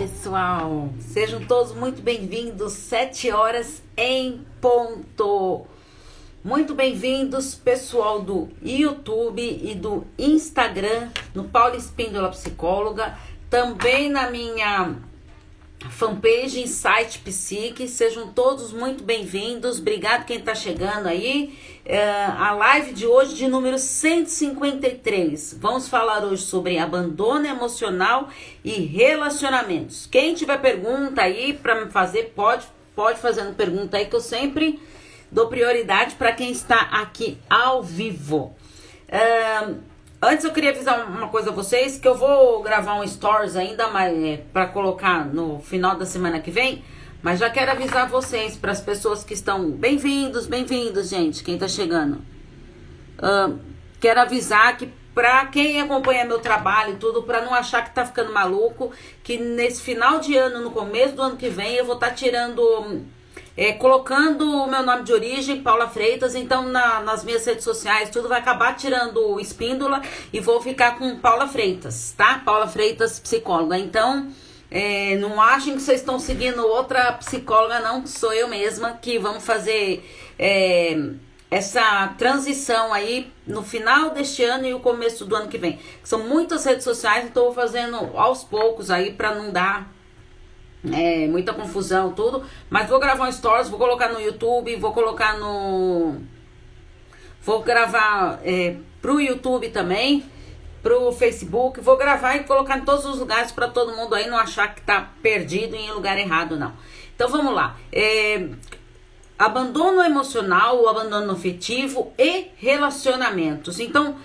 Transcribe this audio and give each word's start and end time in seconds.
pessoal! 0.00 0.88
Sejam 0.98 1.44
todos 1.44 1.74
muito 1.74 2.00
bem-vindos, 2.00 2.72
7 2.72 3.30
horas 3.32 3.82
em 3.94 4.40
ponto. 4.58 5.66
Muito 6.42 6.74
bem-vindos, 6.74 7.54
pessoal 7.54 8.22
do 8.22 8.48
YouTube 8.62 9.42
e 9.42 9.74
do 9.74 10.06
Instagram, 10.18 11.10
no 11.34 11.44
Paulo 11.44 11.76
Espíndola 11.76 12.30
Psicóloga, 12.30 13.14
também 13.50 14.08
na 14.08 14.30
minha 14.30 14.96
fanpage 15.88 16.60
Insight 16.60 17.20
Psique. 17.20 17.88
Sejam 17.88 18.32
todos 18.32 18.72
muito 18.72 19.02
bem-vindos. 19.02 19.78
Obrigado 19.78 20.26
quem 20.26 20.38
está 20.38 20.54
chegando 20.54 21.06
aí. 21.06 21.58
Uh, 21.86 22.32
a 22.38 22.52
live 22.52 22.92
de 22.92 23.06
hoje 23.06 23.34
de 23.34 23.48
número 23.48 23.78
153. 23.78 25.56
Vamos 25.58 25.88
falar 25.88 26.24
hoje 26.24 26.42
sobre 26.42 26.78
abandono 26.78 27.46
emocional 27.46 28.28
e 28.62 28.72
relacionamentos. 28.72 30.06
Quem 30.06 30.34
tiver 30.34 30.60
pergunta 30.60 31.22
aí 31.22 31.52
para 31.54 31.84
me 31.84 31.90
fazer, 31.90 32.32
pode 32.34 32.66
pode 32.94 33.18
fazendo 33.18 33.54
pergunta 33.54 33.96
aí 33.96 34.04
que 34.04 34.14
eu 34.14 34.20
sempre 34.20 34.78
dou 35.30 35.48
prioridade 35.48 36.16
para 36.16 36.32
quem 36.32 36.50
está 36.50 36.76
aqui 36.76 37.38
ao 37.48 37.82
vivo. 37.82 38.54
Uh, 39.08 39.76
Antes 40.22 40.44
eu 40.44 40.52
queria 40.52 40.68
avisar 40.68 41.08
uma 41.08 41.28
coisa 41.28 41.48
a 41.48 41.52
vocês, 41.52 41.98
que 41.98 42.06
eu 42.06 42.14
vou 42.14 42.62
gravar 42.62 43.00
um 43.00 43.08
stories 43.08 43.56
ainda 43.56 43.84
é, 43.84 44.36
para 44.52 44.66
colocar 44.66 45.24
no 45.24 45.60
final 45.60 45.96
da 45.96 46.04
semana 46.04 46.38
que 46.40 46.50
vem, 46.50 46.84
mas 47.22 47.38
já 47.38 47.48
quero 47.48 47.70
avisar 47.70 48.06
vocês 48.06 48.54
para 48.54 48.70
as 48.70 48.82
pessoas 48.82 49.24
que 49.24 49.32
estão 49.32 49.70
bem-vindos, 49.70 50.46
bem-vindos, 50.46 51.08
gente, 51.08 51.42
quem 51.42 51.56
tá 51.56 51.66
chegando. 51.66 52.16
Uh, 53.16 53.58
quero 53.98 54.20
avisar 54.20 54.76
que 54.76 54.90
para 55.14 55.46
quem 55.46 55.80
acompanha 55.80 56.26
meu 56.26 56.38
trabalho 56.38 56.92
e 56.92 56.96
tudo, 56.96 57.22
para 57.22 57.40
não 57.40 57.54
achar 57.54 57.82
que 57.82 57.94
tá 57.94 58.04
ficando 58.04 58.30
maluco, 58.30 58.92
que 59.24 59.38
nesse 59.38 59.80
final 59.80 60.20
de 60.20 60.36
ano, 60.36 60.60
no 60.60 60.70
começo 60.70 61.14
do 61.14 61.22
ano 61.22 61.36
que 61.38 61.48
vem, 61.48 61.76
eu 61.76 61.86
vou 61.86 61.94
estar 61.94 62.10
tá 62.10 62.14
tirando 62.14 63.06
é, 63.60 63.74
colocando 63.74 64.50
o 64.50 64.66
meu 64.66 64.82
nome 64.82 65.02
de 65.02 65.12
origem, 65.12 65.60
Paula 65.60 65.86
Freitas, 65.86 66.34
então 66.34 66.70
na, 66.70 67.00
nas 67.00 67.22
minhas 67.22 67.44
redes 67.44 67.62
sociais 67.62 68.08
tudo 68.08 68.26
vai 68.26 68.40
acabar 68.40 68.74
tirando 68.74 69.18
o 69.18 69.38
espíndola 69.38 70.00
e 70.32 70.40
vou 70.40 70.62
ficar 70.62 70.96
com 70.96 71.18
Paula 71.18 71.46
Freitas, 71.46 72.14
tá? 72.16 72.40
Paula 72.42 72.66
Freitas, 72.66 73.20
psicóloga. 73.20 73.76
Então, 73.76 74.28
é, 74.70 75.14
não 75.16 75.38
achem 75.38 75.74
que 75.74 75.82
vocês 75.82 76.00
estão 76.00 76.18
seguindo 76.18 76.66
outra 76.66 77.12
psicóloga, 77.12 77.80
não, 77.80 78.06
sou 78.06 78.32
eu 78.32 78.48
mesma 78.48 78.92
que 78.92 79.18
vamos 79.18 79.44
fazer 79.44 80.08
é, 80.38 80.98
essa 81.50 82.14
transição 82.16 82.94
aí 82.94 83.30
no 83.46 83.62
final 83.62 84.08
deste 84.08 84.42
ano 84.42 84.66
e 84.66 84.72
o 84.72 84.80
começo 84.80 85.26
do 85.26 85.36
ano 85.36 85.48
que 85.48 85.58
vem. 85.58 85.78
São 86.02 86.20
muitas 86.20 86.64
redes 86.64 86.84
sociais, 86.84 87.26
então 87.26 87.42
eu 87.42 87.52
vou 87.52 87.62
fazendo 87.62 88.16
aos 88.16 88.42
poucos 88.42 88.90
aí 88.90 89.12
para 89.12 89.34
não 89.34 89.52
dar 89.52 89.99
é, 90.92 91.26
muita 91.26 91.52
confusão, 91.52 92.12
tudo. 92.12 92.42
Mas 92.68 92.88
vou 92.88 92.98
gravar 92.98 93.28
um 93.28 93.32
stories, 93.32 93.68
vou 93.68 93.78
colocar 93.78 94.08
no 94.08 94.20
YouTube, 94.20 94.76
vou 94.76 94.92
colocar 94.92 95.38
no. 95.38 96.16
Vou 97.42 97.62
gravar 97.62 98.40
é, 98.44 98.76
pro 99.00 99.20
YouTube 99.20 99.68
também, 99.70 100.24
pro 100.82 101.12
Facebook. 101.12 101.80
Vou 101.80 101.96
gravar 101.96 102.36
e 102.36 102.44
colocar 102.44 102.78
em 102.78 102.84
todos 102.84 103.04
os 103.04 103.18
lugares 103.18 103.52
para 103.52 103.68
todo 103.68 103.96
mundo 103.96 104.14
aí 104.14 104.28
não 104.28 104.38
achar 104.38 104.74
que 104.74 104.80
tá 104.82 105.10
perdido 105.22 105.74
em 105.76 105.90
lugar 105.90 106.18
errado, 106.18 106.56
não. 106.56 106.72
Então 107.14 107.28
vamos 107.28 107.54
lá. 107.54 107.76
É, 107.92 108.48
abandono 109.38 110.02
emocional, 110.02 110.82
o 110.82 110.88
abandono 110.88 111.32
afetivo 111.32 112.12
e 112.18 112.48
relacionamentos. 112.56 113.80
Então, 113.80 114.16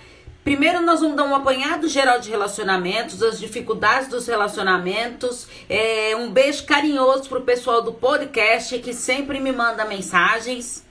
Primeiro, 0.46 0.80
nós 0.80 1.00
vamos 1.00 1.16
dar 1.16 1.24
um 1.24 1.34
apanhado 1.34 1.88
geral 1.88 2.20
de 2.20 2.30
relacionamentos, 2.30 3.20
as 3.20 3.36
dificuldades 3.36 4.06
dos 4.06 4.28
relacionamentos. 4.28 5.48
É, 5.68 6.14
um 6.14 6.30
beijo 6.30 6.64
carinhoso 6.64 7.28
pro 7.28 7.40
pessoal 7.40 7.82
do 7.82 7.92
podcast 7.92 8.78
que 8.78 8.94
sempre 8.94 9.40
me 9.40 9.50
manda 9.50 9.84
mensagens 9.84 10.85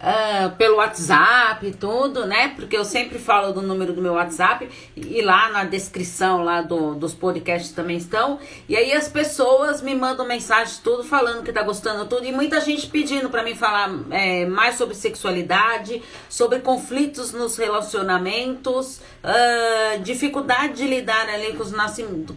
uh, 0.00 0.54
pelo 0.56 0.76
WhatsApp 0.76 1.70
tudo, 1.78 2.26
né? 2.26 2.48
Porque 2.56 2.76
eu 2.76 2.84
sempre 2.84 3.18
falo 3.18 3.52
do 3.52 3.62
número 3.62 3.92
do 3.92 4.02
meu 4.02 4.14
WhatsApp 4.14 4.68
e 4.96 5.20
lá 5.22 5.50
na 5.50 5.64
descrição 5.64 6.42
lá 6.42 6.62
do, 6.62 6.94
dos 6.94 7.14
podcasts 7.14 7.72
também 7.72 7.96
estão. 7.96 8.38
E 8.68 8.76
aí 8.76 8.92
as 8.92 9.08
pessoas 9.08 9.82
me 9.82 9.94
mandam 9.94 10.26
mensagens 10.26 10.78
tudo 10.78 11.04
falando 11.04 11.42
que 11.42 11.52
tá 11.52 11.62
gostando 11.62 12.06
tudo 12.06 12.24
e 12.24 12.32
muita 12.32 12.60
gente 12.60 12.86
pedindo 12.88 13.30
para 13.30 13.42
mim 13.42 13.54
falar 13.54 13.90
é, 14.10 14.46
mais 14.46 14.76
sobre 14.76 14.94
sexualidade, 14.94 16.02
sobre 16.28 16.60
conflitos 16.60 17.32
nos 17.32 17.56
relacionamentos, 17.56 19.00
uh, 19.22 20.00
dificuldade 20.02 20.74
de 20.74 20.86
lidar 20.86 21.28
ali 21.28 21.52
com 21.54 21.62
os, 21.62 21.72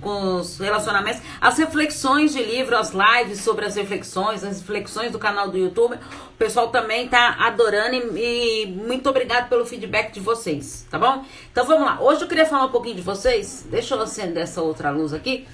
com 0.02 0.36
os 0.36 0.58
relacionamentos, 0.58 1.22
as 1.40 1.58
reflexões 1.58 2.34
de 2.34 2.44
livro, 2.44 2.76
as 2.76 2.92
lives 2.92 3.42
sobre 3.42 3.66
as 3.66 3.76
reflexões, 3.76 4.44
as 4.44 4.60
reflexões 4.60 5.12
do 5.12 5.20
canal 5.20 5.50
do 5.50 5.58
YouTube. 5.58 5.98
Pessoal 6.40 6.70
também 6.70 7.10
tá 7.10 7.36
adorando 7.38 7.96
e, 8.18 8.64
e, 8.64 8.66
muito 8.66 9.10
obrigado 9.10 9.50
pelo 9.50 9.66
feedback 9.66 10.14
de 10.14 10.22
vocês, 10.22 10.88
tá 10.90 10.98
bom? 10.98 11.26
Então 11.52 11.66
vamos 11.66 11.86
lá. 11.86 12.02
Hoje 12.02 12.22
eu 12.22 12.30
queria 12.30 12.46
falar 12.46 12.68
um 12.68 12.72
pouquinho 12.72 12.96
de 12.96 13.02
vocês. 13.02 13.68
Deixa 13.70 13.94
eu 13.94 14.02
acender 14.02 14.44
essa 14.44 14.62
outra 14.62 14.90
luz 14.90 15.14
aqui 15.14 15.46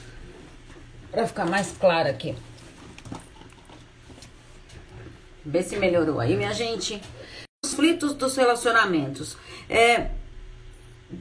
para 1.12 1.26
ficar 1.26 1.48
mais 1.48 1.76
claro 1.76 2.08
aqui. 2.08 2.36
Ver 5.44 5.64
se 5.64 5.76
melhorou 5.76 6.20
aí, 6.20 6.38
minha 6.38 6.54
gente. 6.54 7.02
Conflitos 7.64 8.14
dos 8.14 8.36
relacionamentos. 8.36 9.36
É, 9.68 10.12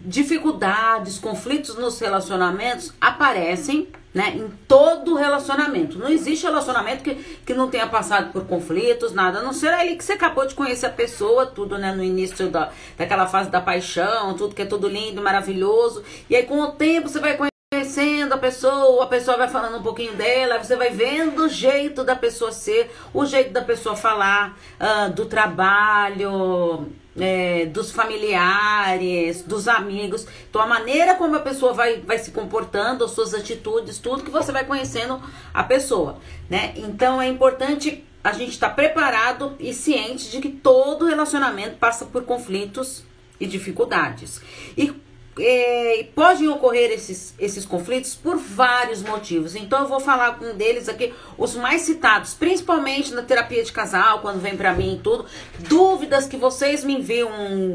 dificuldades, 0.05 1.19
conflitos 1.19 1.77
nos 1.77 1.99
relacionamentos 1.99 2.93
aparecem 3.01 3.89
né, 4.15 4.35
em 4.37 4.49
todo 4.69 5.17
relacionamento. 5.17 5.99
Não 5.99 6.09
existe 6.09 6.45
relacionamento 6.45 7.03
que, 7.03 7.15
que 7.45 7.53
não 7.53 7.69
tenha 7.69 7.87
passado 7.89 8.33
por 8.33 8.47
conflitos, 8.47 9.13
nada. 9.13 9.41
A 9.41 9.43
não 9.43 9.53
ser 9.53 9.69
ali 9.75 9.97
que 9.97 10.05
você 10.05 10.13
acabou 10.13 10.47
de 10.47 10.55
conhecer 10.55 10.87
a 10.87 10.91
pessoa, 10.91 11.47
tudo, 11.47 11.77
né, 11.77 11.93
no 11.93 12.03
início 12.03 12.49
da, 12.49 12.71
daquela 12.97 13.27
fase 13.27 13.51
da 13.51 13.61
paixão, 13.61 14.35
tudo 14.35 14.55
que 14.55 14.63
é 14.63 14.67
tudo 14.67 14.89
lindo, 14.89 15.21
maravilhoso. 15.21 16.05
E 16.31 16.37
aí 16.37 16.45
com 16.45 16.61
o 16.61 16.73
tempo 16.73 17.09
você 17.09 17.19
vai 17.19 17.37
conhecendo 17.85 18.33
a 18.33 18.39
pessoa, 18.39 19.05
a 19.05 19.07
pessoa 19.07 19.37
vai 19.37 19.49
falando 19.49 19.77
um 19.77 19.83
pouquinho 19.83 20.15
dela, 20.15 20.63
você 20.63 20.75
vai 20.75 20.91
vendo 20.91 21.45
o 21.45 21.49
jeito 21.49 22.03
da 22.03 22.17
pessoa 22.17 22.51
ser, 22.51 22.91
o 23.13 23.27
jeito 23.27 23.53
da 23.53 23.61
pessoa 23.61 23.95
falar, 23.95 24.59
uh, 24.81 25.13
do 25.13 25.27
trabalho, 25.27 26.89
é, 27.19 27.67
dos 27.67 27.91
familiares, 27.91 29.43
dos 29.43 29.69
amigos. 29.69 30.27
Então, 30.49 30.63
a 30.63 30.67
maneira 30.67 31.15
como 31.15 31.37
a 31.37 31.41
pessoa 31.41 31.75
vai, 31.75 32.01
vai 32.01 32.19
se 32.19 32.31
comportando, 32.31 33.05
as 33.05 33.11
suas 33.11 33.35
atitudes, 33.35 33.99
tudo 33.99 34.23
que 34.23 34.31
você 34.31 34.51
vai 34.51 34.65
conhecendo 34.65 35.21
a 35.53 35.63
pessoa, 35.63 36.19
né? 36.49 36.73
Então, 36.77 37.21
é 37.21 37.29
importante 37.29 38.03
a 38.23 38.33
gente 38.33 38.53
estar 38.53 38.71
tá 38.71 38.75
preparado 38.75 39.55
e 39.61 39.75
ciente 39.75 40.31
de 40.31 40.41
que 40.41 40.49
todo 40.49 41.07
relacionamento 41.07 41.77
passa 41.77 42.07
por 42.07 42.25
conflitos 42.25 43.05
e 43.39 43.47
dificuldades. 43.47 44.41
E 44.77 45.04
é, 45.39 46.07
podem 46.15 46.49
ocorrer 46.49 46.91
esses, 46.93 47.35
esses 47.39 47.65
conflitos 47.65 48.15
por 48.15 48.37
vários 48.37 49.03
motivos. 49.03 49.55
Então 49.57 49.81
eu 49.81 49.89
vou 49.89 50.01
falar 50.01 50.39
um 50.41 50.55
deles 50.55 50.89
aqui, 50.89 51.13
os 51.37 51.55
mais 51.57 51.83
citados, 51.83 52.35
principalmente 52.35 53.13
na 53.13 53.23
terapia 53.23 53.63
de 53.63 53.73
casal, 53.73 54.21
quando 54.21 54.41
vem 54.41 54.57
para 54.57 54.73
mim 54.73 54.97
e 54.97 54.99
tudo, 54.99 55.27
dúvidas 55.59 56.27
que 56.27 56.37
vocês 56.37 56.85
me 56.85 56.95
enviam 56.95 57.31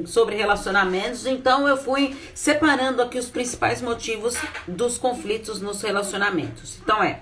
sobre 0.06 0.35
relacionamentos. 0.35 1.25
Então 1.25 1.67
eu 1.67 1.77
fui 1.77 2.15
separando 2.33 3.01
aqui 3.01 3.17
os 3.17 3.29
principais 3.29 3.81
motivos 3.81 4.35
dos 4.67 4.97
conflitos 4.97 5.62
nos 5.62 5.81
relacionamentos. 5.81 6.79
Então 6.81 7.03
é 7.03 7.19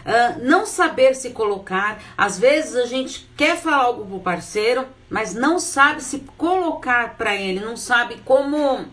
Uh, 0.00 0.42
não 0.42 0.64
saber 0.64 1.14
se 1.14 1.28
colocar. 1.28 2.02
Às 2.16 2.38
vezes 2.38 2.74
a 2.74 2.86
gente 2.86 3.30
quer 3.36 3.58
falar 3.58 3.84
algo 3.84 4.06
pro 4.06 4.20
parceiro, 4.20 4.86
mas 5.10 5.34
não 5.34 5.58
sabe 5.58 6.02
se 6.02 6.20
colocar 6.38 7.18
para 7.18 7.36
ele, 7.36 7.60
não 7.60 7.76
sabe 7.76 8.16
como 8.24 8.86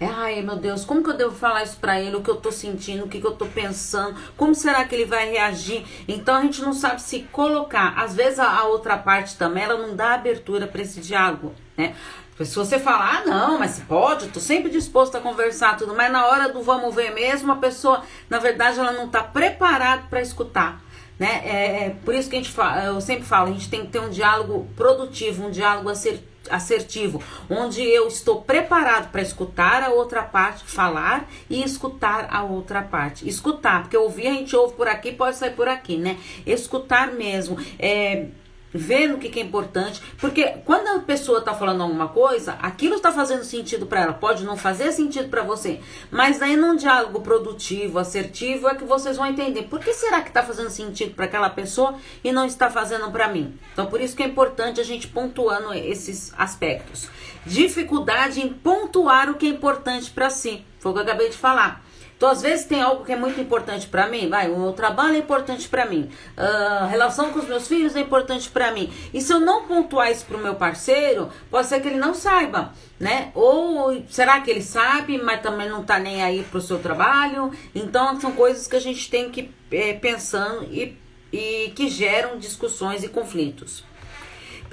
é, 0.00 0.06
ai 0.06 0.42
meu 0.42 0.56
Deus, 0.56 0.84
como 0.84 1.02
que 1.02 1.10
eu 1.10 1.16
devo 1.16 1.34
falar 1.34 1.62
isso 1.62 1.76
para 1.76 2.00
ele? 2.00 2.16
O 2.16 2.22
que 2.22 2.30
eu 2.30 2.36
tô 2.36 2.50
sentindo, 2.50 3.04
o 3.04 3.08
que, 3.08 3.20
que 3.20 3.26
eu 3.26 3.36
tô 3.36 3.46
pensando, 3.46 4.18
como 4.36 4.54
será 4.54 4.84
que 4.84 4.94
ele 4.94 5.04
vai 5.04 5.30
reagir? 5.30 5.84
Então 6.08 6.34
a 6.34 6.42
gente 6.42 6.60
não 6.62 6.72
sabe 6.72 7.00
se 7.00 7.20
colocar. 7.30 7.94
Às 7.96 8.14
vezes 8.14 8.38
a, 8.38 8.50
a 8.50 8.64
outra 8.64 8.96
parte 8.96 9.36
também 9.36 9.62
ela 9.62 9.78
não 9.78 9.94
dá 9.94 10.14
abertura 10.14 10.66
para 10.66 10.82
esse 10.82 11.00
diálogo, 11.00 11.54
né? 11.76 11.94
Se 12.36 12.56
você 12.56 12.80
falar, 12.80 13.18
ah, 13.18 13.24
não, 13.24 13.58
mas 13.60 13.78
pode, 13.86 14.26
tô 14.26 14.40
sempre 14.40 14.68
disposto 14.68 15.16
a 15.16 15.20
conversar 15.20 15.76
tudo, 15.76 15.94
mas 15.94 16.10
na 16.10 16.26
hora 16.26 16.52
do 16.52 16.62
vamos 16.62 16.92
ver 16.92 17.14
mesmo, 17.14 17.52
a 17.52 17.56
pessoa, 17.56 18.02
na 18.28 18.40
verdade, 18.40 18.80
ela 18.80 18.90
não 18.90 19.08
tá 19.08 19.22
preparada 19.22 20.02
para 20.10 20.20
escutar. 20.20 20.82
Né? 21.16 21.42
É, 21.44 21.84
é, 21.84 21.96
por 22.04 22.12
isso 22.12 22.28
que 22.28 22.34
a 22.34 22.38
gente 22.40 22.50
fala, 22.50 22.86
eu 22.86 23.00
sempre 23.00 23.24
falo, 23.24 23.50
a 23.50 23.52
gente 23.52 23.70
tem 23.70 23.82
que 23.82 23.92
ter 23.92 24.00
um 24.00 24.10
diálogo 24.10 24.68
produtivo, 24.74 25.46
um 25.46 25.50
diálogo 25.50 25.88
assertivo 25.88 26.33
assertivo, 26.50 27.22
onde 27.48 27.82
eu 27.82 28.08
estou 28.08 28.42
preparado 28.42 29.10
para 29.10 29.22
escutar 29.22 29.82
a 29.82 29.90
outra 29.90 30.22
parte 30.22 30.64
falar 30.64 31.28
e 31.48 31.62
escutar 31.62 32.28
a 32.30 32.42
outra 32.42 32.82
parte. 32.82 33.28
Escutar, 33.28 33.82
porque 33.82 33.96
ouvir 33.96 34.26
a 34.28 34.32
gente 34.32 34.54
ouve 34.56 34.74
por 34.74 34.88
aqui, 34.88 35.12
pode 35.12 35.36
sair 35.36 35.54
por 35.54 35.68
aqui, 35.68 35.96
né? 35.96 36.18
Escutar 36.46 37.12
mesmo. 37.12 37.56
É, 37.78 38.26
vendo 38.74 39.14
o 39.14 39.18
que, 39.18 39.28
que 39.28 39.38
é 39.38 39.42
importante, 39.42 40.02
porque 40.18 40.44
quando 40.64 40.88
a 40.88 40.98
pessoa 40.98 41.38
está 41.38 41.54
falando 41.54 41.82
alguma 41.82 42.08
coisa, 42.08 42.58
aquilo 42.60 42.96
está 42.96 43.12
fazendo 43.12 43.44
sentido 43.44 43.86
para 43.86 44.00
ela, 44.00 44.12
pode 44.12 44.44
não 44.44 44.56
fazer 44.56 44.90
sentido 44.90 45.28
para 45.28 45.42
você, 45.42 45.80
mas 46.10 46.42
aí 46.42 46.56
num 46.56 46.74
diálogo 46.74 47.20
produtivo, 47.20 48.00
assertivo, 48.00 48.68
é 48.68 48.74
que 48.74 48.84
vocês 48.84 49.16
vão 49.16 49.26
entender 49.26 49.62
por 49.62 49.78
que 49.78 49.94
será 49.94 50.20
que 50.20 50.28
está 50.28 50.42
fazendo 50.42 50.70
sentido 50.70 51.14
para 51.14 51.26
aquela 51.26 51.48
pessoa 51.48 51.94
e 52.24 52.32
não 52.32 52.44
está 52.44 52.68
fazendo 52.68 53.10
para 53.12 53.28
mim. 53.28 53.56
Então, 53.72 53.86
por 53.86 54.00
isso 54.00 54.16
que 54.16 54.22
é 54.24 54.26
importante 54.26 54.80
a 54.80 54.84
gente 54.84 55.06
pontuando 55.06 55.72
esses 55.72 56.34
aspectos. 56.36 57.08
Dificuldade 57.46 58.40
em 58.40 58.48
pontuar 58.48 59.30
o 59.30 59.34
que 59.34 59.46
é 59.46 59.50
importante 59.50 60.10
para 60.10 60.30
si, 60.30 60.64
foi 60.80 60.90
o 60.90 60.94
que 60.94 61.00
eu 61.00 61.04
acabei 61.04 61.28
de 61.28 61.36
falar. 61.36 61.83
Então, 62.16 62.30
às 62.30 62.42
vezes 62.42 62.64
tem 62.64 62.80
algo 62.80 63.04
que 63.04 63.12
é 63.12 63.16
muito 63.16 63.40
importante 63.40 63.86
para 63.86 64.06
mim, 64.06 64.28
vai, 64.28 64.50
o 64.50 64.72
trabalho 64.72 65.14
é 65.14 65.18
importante 65.18 65.68
para 65.68 65.84
mim, 65.84 66.08
a 66.36 66.86
relação 66.86 67.32
com 67.32 67.40
os 67.40 67.48
meus 67.48 67.66
filhos 67.66 67.96
é 67.96 68.00
importante 68.00 68.48
para 68.48 68.70
mim. 68.70 68.92
E 69.12 69.20
se 69.20 69.32
eu 69.32 69.40
não 69.40 69.66
pontuar 69.66 70.10
isso 70.10 70.24
pro 70.24 70.38
meu 70.38 70.54
parceiro, 70.54 71.28
pode 71.50 71.66
ser 71.66 71.80
que 71.80 71.88
ele 71.88 71.98
não 71.98 72.14
saiba, 72.14 72.72
né? 72.98 73.30
Ou 73.34 74.02
será 74.08 74.40
que 74.40 74.50
ele 74.50 74.62
sabe, 74.62 75.18
mas 75.18 75.42
também 75.42 75.68
não 75.68 75.82
tá 75.82 75.98
nem 75.98 76.22
aí 76.22 76.44
pro 76.44 76.60
seu 76.60 76.78
trabalho? 76.78 77.52
Então, 77.74 78.18
são 78.20 78.32
coisas 78.32 78.66
que 78.66 78.76
a 78.76 78.80
gente 78.80 79.10
tem 79.10 79.30
que 79.30 79.50
é, 79.70 79.92
pensando 79.94 80.64
e, 80.70 80.96
e 81.32 81.72
que 81.74 81.88
geram 81.88 82.38
discussões 82.38 83.02
e 83.02 83.08
conflitos. 83.08 83.84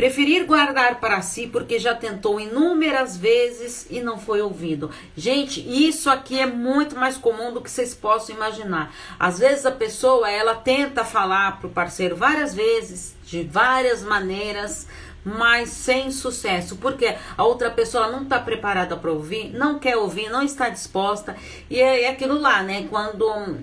Preferir 0.02 0.48
guardar 0.48 1.00
para 1.00 1.22
si 1.22 1.46
porque 1.46 1.78
já 1.78 1.94
tentou 1.94 2.40
inúmeras 2.40 3.16
vezes 3.16 3.86
e 3.88 4.02
não 4.02 4.18
foi 4.18 4.42
ouvido. 4.42 4.90
Gente, 5.16 5.62
isso 5.62 6.10
aqui 6.10 6.40
é 6.40 6.48
muito 6.48 6.96
mais 6.96 7.18
comum 7.18 7.54
do 7.54 7.62
que 7.62 7.70
vocês 7.70 7.94
possam 7.94 8.36
imaginar. 8.36 8.92
Às 9.20 9.38
vezes 9.38 9.64
a 9.64 9.70
pessoa, 9.72 10.28
ela 10.28 10.56
tenta 10.56 11.06
falar 11.06 11.60
pro 11.60 11.70
parceiro 11.70 12.16
várias 12.16 12.52
vezes, 12.52 13.16
de 13.24 13.44
várias 13.44 14.02
maneiras, 14.02 14.88
mas 15.24 15.70
sem 15.70 16.10
sucesso, 16.10 16.78
porque 16.78 17.16
a 17.38 17.44
outra 17.44 17.70
pessoa 17.70 18.08
não 18.08 18.24
está 18.24 18.40
preparada 18.40 18.98
para 18.98 19.12
ouvir, 19.12 19.54
não 19.54 19.78
quer 19.78 19.98
ouvir, 19.98 20.32
não 20.32 20.42
está 20.42 20.70
disposta, 20.70 21.36
e 21.70 21.80
é, 21.80 22.06
é 22.06 22.10
aquilo 22.10 22.42
lá, 22.42 22.64
né? 22.64 22.88
Quando 22.90 23.60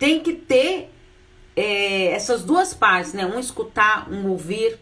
tem 0.00 0.18
que 0.18 0.32
ter 0.32 0.90
é, 1.54 2.06
essas 2.06 2.42
duas 2.42 2.74
partes, 2.74 3.12
né? 3.12 3.24
Um 3.24 3.38
escutar, 3.38 4.08
um 4.10 4.28
ouvir, 4.30 4.80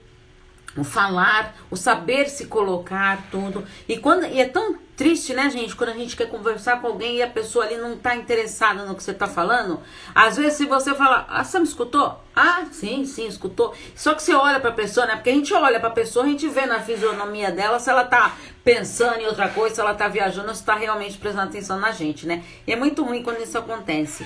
o 0.77 0.83
falar, 0.83 1.55
o 1.71 1.77
saber 1.77 2.29
se 2.29 2.47
colocar, 2.47 3.25
tudo. 3.31 3.65
E 3.89 3.97
quando 3.99 4.27
e 4.27 4.41
é 4.41 4.49
tão 4.49 4.77
triste, 4.97 5.35
né, 5.35 5.51
gente, 5.51 5.75
quando 5.75 5.91
a 5.91 5.95
gente 5.95 6.17
quer 6.17 6.29
conversar 6.29 6.81
com 6.81 6.87
alguém 6.87 7.17
e 7.17 7.23
a 7.23 7.29
pessoa 7.29 7.65
ali 7.65 7.77
não 7.77 7.97
tá 7.97 8.15
interessada 8.15 8.85
no 8.85 8.95
que 8.95 9.03
você 9.03 9.13
tá 9.13 9.27
falando. 9.27 9.81
Às 10.15 10.37
vezes 10.37 10.55
se 10.55 10.67
você 10.67 10.95
falar: 10.95 11.27
"Ah, 11.29 11.45
você 11.45 11.59
me 11.59 11.65
escutou?" 11.65 12.21
"Ah, 12.35 12.65
sim, 12.71 13.05
sim, 13.05 13.27
escutou". 13.27 13.75
Só 13.95 14.15
que 14.15 14.23
você 14.23 14.35
olha 14.35 14.61
para 14.61 14.71
a 14.71 14.75
pessoa, 14.75 15.07
né? 15.07 15.15
Porque 15.15 15.31
a 15.31 15.35
gente 15.35 15.53
olha 15.55 15.79
para 15.81 15.89
a 15.89 15.93
pessoa, 15.93 16.25
a 16.25 16.29
gente 16.29 16.49
vê 16.49 16.67
na 16.67 16.81
fisionomia 16.81 17.51
dela 17.51 17.79
se 17.79 17.91
ela 17.91 18.05
tá 18.05 18.37
pensando 18.65 19.21
em 19.21 19.27
outra 19.27 19.49
coisa, 19.49 19.75
se 19.75 19.81
ela 19.81 19.95
tá 19.95 20.09
viajando, 20.09 20.55
se 20.55 20.65
tá 20.65 20.75
realmente 20.75 21.19
prestando 21.19 21.49
atenção 21.49 21.79
na 21.79 21.93
gente, 21.93 22.27
né? 22.27 22.43
E 22.67 22.73
é 22.73 22.77
muito 22.77 23.03
ruim 23.05 23.23
quando 23.23 23.43
isso 23.43 23.59
acontece. 23.59 24.25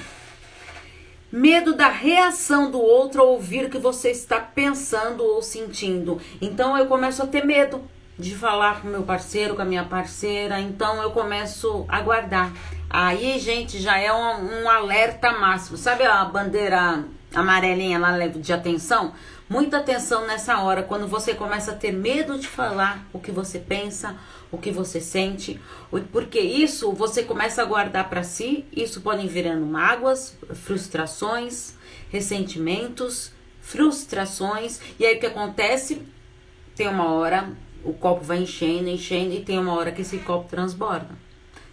Medo 1.31 1.75
da 1.75 1.89
reação 1.89 2.71
do 2.71 2.81
outro 2.81 3.21
ao 3.21 3.29
ouvir 3.29 3.67
o 3.67 3.71
que 3.71 3.79
você 3.79 4.11
está 4.11 4.41
pensando 4.41 5.23
ou 5.23 5.43
sentindo. 5.43 6.21
Então 6.41 6.77
eu 6.77 6.87
começo 6.87 7.23
a 7.23 7.27
ter 7.27 7.45
medo 7.45 7.83
de 8.19 8.35
falar 8.35 8.81
com 8.81 8.89
meu 8.89 9.03
parceiro, 9.03 9.55
com 9.55 9.63
a 9.63 9.65
minha 9.65 9.85
parceira. 9.85 10.59
Então 10.59 11.03
eu 11.03 11.11
começo 11.11 11.85
a 11.89 12.01
guardar. 12.01 12.53
Aí, 12.91 13.39
gente, 13.39 13.79
já 13.79 13.99
é 13.99 14.13
um, 14.13 14.63
um 14.63 14.71
alerta 14.71 15.33
máximo. 15.33 15.77
Sabe 15.77 16.05
a 16.05 16.25
bandeira 16.25 17.05
amarelinha 17.41 17.99
lá 17.99 18.27
de 18.27 18.53
atenção? 18.53 19.13
Muita 19.49 19.79
atenção 19.79 20.27
nessa 20.27 20.61
hora, 20.61 20.83
quando 20.83 21.07
você 21.07 21.35
começa 21.35 21.73
a 21.73 21.75
ter 21.75 21.93
medo 21.93 22.39
de 22.39 22.47
falar 22.47 23.07
o 23.13 23.19
que 23.19 23.33
você 23.33 23.59
pensa, 23.59 24.17
o 24.51 24.59
que 24.59 24.71
você 24.71 25.01
sente, 25.01 25.59
porque 26.13 26.39
isso 26.39 26.93
você 26.93 27.23
começa 27.23 27.63
a 27.63 27.65
guardar 27.65 28.11
para 28.11 28.23
si, 28.23 28.67
isso 28.73 29.01
podem 29.01 29.27
virando 29.27 29.65
mágoas, 29.65 30.37
frustrações, 30.53 31.75
ressentimentos, 32.11 33.33
frustrações, 33.61 34.81
e 34.99 35.07
aí 35.07 35.17
o 35.17 35.21
que 35.21 35.27
acontece? 35.27 36.03
Tem 36.77 36.89
uma 36.89 37.13
hora 37.13 37.51
o 37.85 37.93
copo 37.93 38.25
vai 38.25 38.39
enchendo, 38.43 38.89
enchendo, 38.89 39.33
e 39.33 39.41
tem 39.41 39.59
uma 39.59 39.73
hora 39.75 39.93
que 39.93 40.03
esse 40.03 40.19
copo 40.19 40.49
transborda 40.49 41.28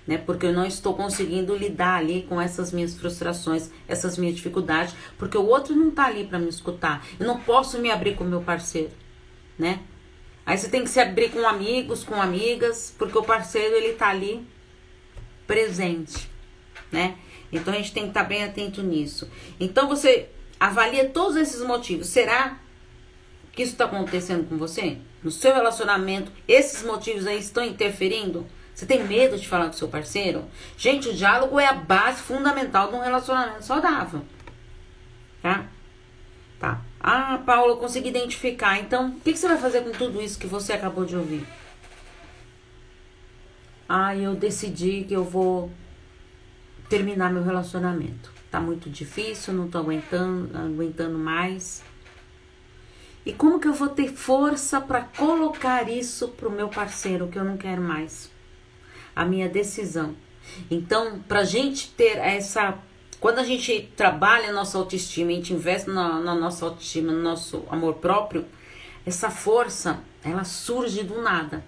né? 0.07 0.17
Porque 0.17 0.45
eu 0.45 0.53
não 0.53 0.65
estou 0.65 0.93
conseguindo 0.93 1.55
lidar 1.55 1.99
ali 1.99 2.25
com 2.29 2.39
essas 2.39 2.71
minhas 2.71 2.95
frustrações, 2.95 3.69
essas 3.87 4.17
minhas 4.17 4.35
dificuldades, 4.35 4.93
porque 5.17 5.37
o 5.37 5.45
outro 5.45 5.75
não 5.75 5.91
tá 5.91 6.05
ali 6.05 6.25
para 6.25 6.39
me 6.39 6.49
escutar. 6.49 7.05
Eu 7.19 7.25
não 7.25 7.39
posso 7.39 7.79
me 7.79 7.89
abrir 7.89 8.15
com 8.15 8.23
meu 8.23 8.41
parceiro, 8.41 8.91
né? 9.57 9.79
Aí 10.45 10.57
você 10.57 10.69
tem 10.69 10.83
que 10.83 10.89
se 10.89 10.99
abrir 10.99 11.31
com 11.31 11.47
amigos, 11.47 12.03
com 12.03 12.21
amigas, 12.21 12.93
porque 12.97 13.17
o 13.17 13.23
parceiro 13.23 13.75
ele 13.75 13.93
tá 13.93 14.09
ali 14.09 14.45
presente, 15.47 16.29
né? 16.91 17.17
Então 17.51 17.73
a 17.73 17.77
gente 17.77 17.93
tem 17.93 18.03
que 18.03 18.09
estar 18.09 18.23
tá 18.23 18.29
bem 18.29 18.43
atento 18.43 18.83
nisso. 18.83 19.29
Então 19.59 19.87
você 19.87 20.29
avalia 20.59 21.09
todos 21.09 21.35
esses 21.35 21.61
motivos. 21.61 22.07
Será 22.07 22.59
que 23.51 23.63
isso 23.63 23.71
está 23.71 23.85
acontecendo 23.85 24.47
com 24.47 24.57
você? 24.57 24.97
No 25.23 25.31
seu 25.31 25.53
relacionamento, 25.53 26.31
esses 26.47 26.83
motivos 26.83 27.25
aí 27.25 27.39
estão 27.39 27.63
interferindo? 27.63 28.45
Você 28.75 28.85
tem 28.85 29.05
medo 29.05 29.37
de 29.37 29.47
falar 29.47 29.67
com 29.67 29.73
seu 29.73 29.87
parceiro? 29.87 30.43
Gente, 30.77 31.07
o 31.07 31.13
diálogo 31.13 31.57
é 31.57 31.65
a 31.65 31.73
base 31.73 32.21
fundamental 32.21 32.89
de 32.89 32.95
um 32.95 33.01
relacionamento 33.01 33.63
saudável. 33.63 34.21
Tá? 35.41 35.65
Tá. 36.59 36.81
Ah, 36.99 37.41
Paula, 37.45 37.71
eu 37.71 37.77
consegui 37.77 38.09
identificar. 38.09 38.77
Então, 38.77 39.11
o 39.11 39.19
que, 39.21 39.31
que 39.31 39.39
você 39.39 39.47
vai 39.47 39.57
fazer 39.57 39.81
com 39.81 39.91
tudo 39.91 40.21
isso 40.21 40.37
que 40.37 40.45
você 40.45 40.73
acabou 40.73 41.05
de 41.05 41.15
ouvir? 41.15 41.47
Ah, 43.87 44.13
eu 44.13 44.35
decidi 44.35 45.05
que 45.07 45.13
eu 45.13 45.23
vou 45.23 45.71
terminar 46.89 47.31
meu 47.31 47.43
relacionamento. 47.43 48.29
Tá 48.51 48.59
muito 48.59 48.89
difícil, 48.89 49.53
não 49.53 49.69
tô 49.69 49.77
aguentando, 49.77 50.57
aguentando 50.57 51.17
mais. 51.17 51.81
E 53.25 53.31
como 53.31 53.57
que 53.57 53.69
eu 53.69 53.73
vou 53.73 53.87
ter 53.87 54.09
força 54.11 54.81
para 54.81 55.01
colocar 55.01 55.89
isso 55.89 56.27
pro 56.29 56.51
meu 56.51 56.67
parceiro 56.67 57.29
que 57.29 57.39
eu 57.39 57.45
não 57.45 57.55
quero 57.55 57.81
mais? 57.81 58.34
A 59.15 59.23
minha 59.23 59.47
decisão. 59.47 60.15
Então, 60.69 61.19
para 61.27 61.39
a 61.39 61.45
gente 61.45 61.89
ter 61.91 62.17
essa. 62.17 62.77
Quando 63.19 63.39
a 63.39 63.43
gente 63.43 63.89
trabalha 63.95 64.49
a 64.49 64.53
nossa 64.53 64.77
autoestima, 64.77 65.31
a 65.31 65.35
gente 65.35 65.53
investe 65.53 65.89
na, 65.89 66.19
na 66.19 66.35
nossa 66.35 66.65
autoestima, 66.65 67.11
no 67.11 67.21
nosso 67.21 67.63
amor 67.69 67.95
próprio, 67.95 68.45
essa 69.05 69.31
força, 69.31 69.99
ela 70.23 70.43
surge 70.43 71.01
do 71.01 71.21
nada. 71.21 71.63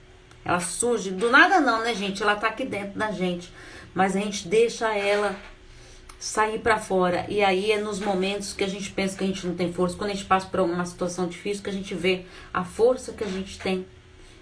Ela 0.46 0.60
surge 0.60 1.10
do 1.10 1.32
nada, 1.32 1.60
não, 1.60 1.82
né, 1.82 1.96
gente? 1.96 2.22
Ela 2.22 2.36
tá 2.36 2.48
aqui 2.48 2.66
dentro 2.66 3.00
da 3.00 3.12
gente. 3.12 3.52
Mas 3.94 4.16
a 4.16 4.20
gente 4.20 4.48
deixa 4.48 4.94
ela 4.96 5.36
sair 6.20 6.60
para 6.60 6.78
fora. 6.78 7.26
E 7.28 7.44
aí 7.44 7.72
é 7.72 7.80
nos 7.80 8.00
momentos 8.00 8.54
que 8.54 8.64
a 8.64 8.70
gente 8.70 8.92
pensa 8.92 9.18
que 9.18 9.24
a 9.24 9.28
gente 9.28 9.46
não 9.48 9.56
tem 9.56 9.74
força, 9.74 9.98
quando 9.98 10.12
a 10.12 10.14
gente 10.14 10.26
passa 10.26 10.48
por 10.48 10.60
uma 10.60 10.86
situação 10.86 11.28
difícil, 11.28 11.64
que 11.64 11.70
a 11.70 11.74
gente 11.74 11.96
vê 11.96 12.26
a 12.54 12.64
força 12.64 13.14
que 13.14 13.24
a 13.24 13.28
gente 13.28 13.58
tem 13.60 13.86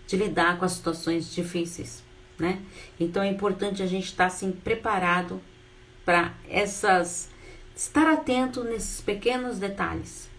de 0.05 0.17
lidar 0.17 0.57
com 0.57 0.65
as 0.65 0.73
situações 0.73 1.33
difíceis 1.33 2.04
né? 2.37 2.61
Então 2.99 3.23
é 3.23 3.27
importante 3.27 3.81
a 3.81 3.87
gente 3.87 4.05
estar 4.05 4.25
assim 4.25 4.51
preparado 4.51 5.41
para 6.03 6.33
essas 6.49 7.29
estar 7.75 8.07
atento 8.07 8.63
nesses 8.63 9.01
pequenos 9.01 9.59
detalhes, 9.59 10.29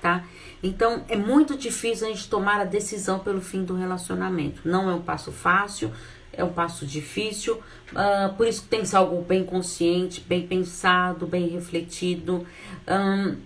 tá? 0.00 0.24
Então 0.62 1.04
é 1.08 1.16
muito 1.16 1.56
difícil 1.56 2.08
a 2.08 2.10
gente 2.10 2.28
tomar 2.28 2.60
a 2.60 2.64
decisão 2.64 3.20
pelo 3.20 3.40
fim 3.40 3.64
do 3.64 3.76
relacionamento. 3.76 4.62
Não 4.64 4.90
é 4.90 4.94
um 4.94 5.02
passo 5.02 5.30
fácil, 5.30 5.92
é 6.32 6.42
um 6.42 6.52
passo 6.52 6.84
difícil, 6.84 7.62
uh, 7.92 8.34
por 8.36 8.46
isso 8.46 8.64
tem 8.68 8.80
que 8.80 8.88
ser 8.88 8.96
algo 8.96 9.22
bem 9.22 9.44
consciente, 9.44 10.20
bem 10.20 10.46
pensado, 10.46 11.26
bem 11.26 11.48
refletido. 11.48 12.46
Um, 12.88 13.36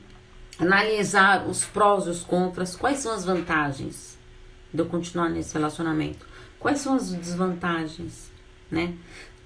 analisar 0.58 1.46
os 1.46 1.64
prós 1.64 2.06
e 2.06 2.10
os 2.10 2.22
contras, 2.22 2.76
quais 2.76 3.00
são 3.00 3.12
as 3.12 3.24
vantagens 3.24 4.16
de 4.72 4.80
eu 4.80 4.86
continuar 4.86 5.28
nesse 5.28 5.52
relacionamento 5.54 6.31
Quais 6.62 6.78
são 6.78 6.94
as 6.94 7.10
desvantagens, 7.10 8.30
né? 8.70 8.94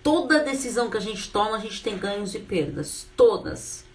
Toda 0.03 0.45
decisão 0.45 0.91
que 0.91 0.99
a 0.99 1.01
gente 1.01 1.31
toma, 1.33 1.57
a 1.57 1.59
gente 1.59 1.83
tem 1.83 1.97
ganhos 1.97 2.35
e 2.35 2.39
perdas, 2.39 3.09
todas. 3.17 3.87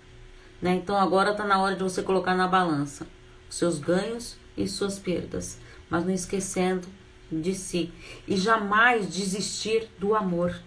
Né? 0.60 0.74
Então 0.74 0.98
agora 0.98 1.36
tá 1.36 1.46
na 1.46 1.62
hora 1.62 1.76
de 1.76 1.84
você 1.84 2.02
colocar 2.02 2.34
na 2.34 2.48
balança 2.48 3.06
seus 3.48 3.78
ganhos 3.78 4.38
e 4.58 4.68
suas 4.68 4.98
perdas, 4.98 5.60
mas 5.88 6.04
não 6.04 6.12
esquecendo 6.12 6.88
de 7.32 7.54
si 7.54 7.94
e 8.28 8.36
jamais 8.36 9.08
desistir 9.08 9.88
do 10.00 10.16
amor, 10.16 10.60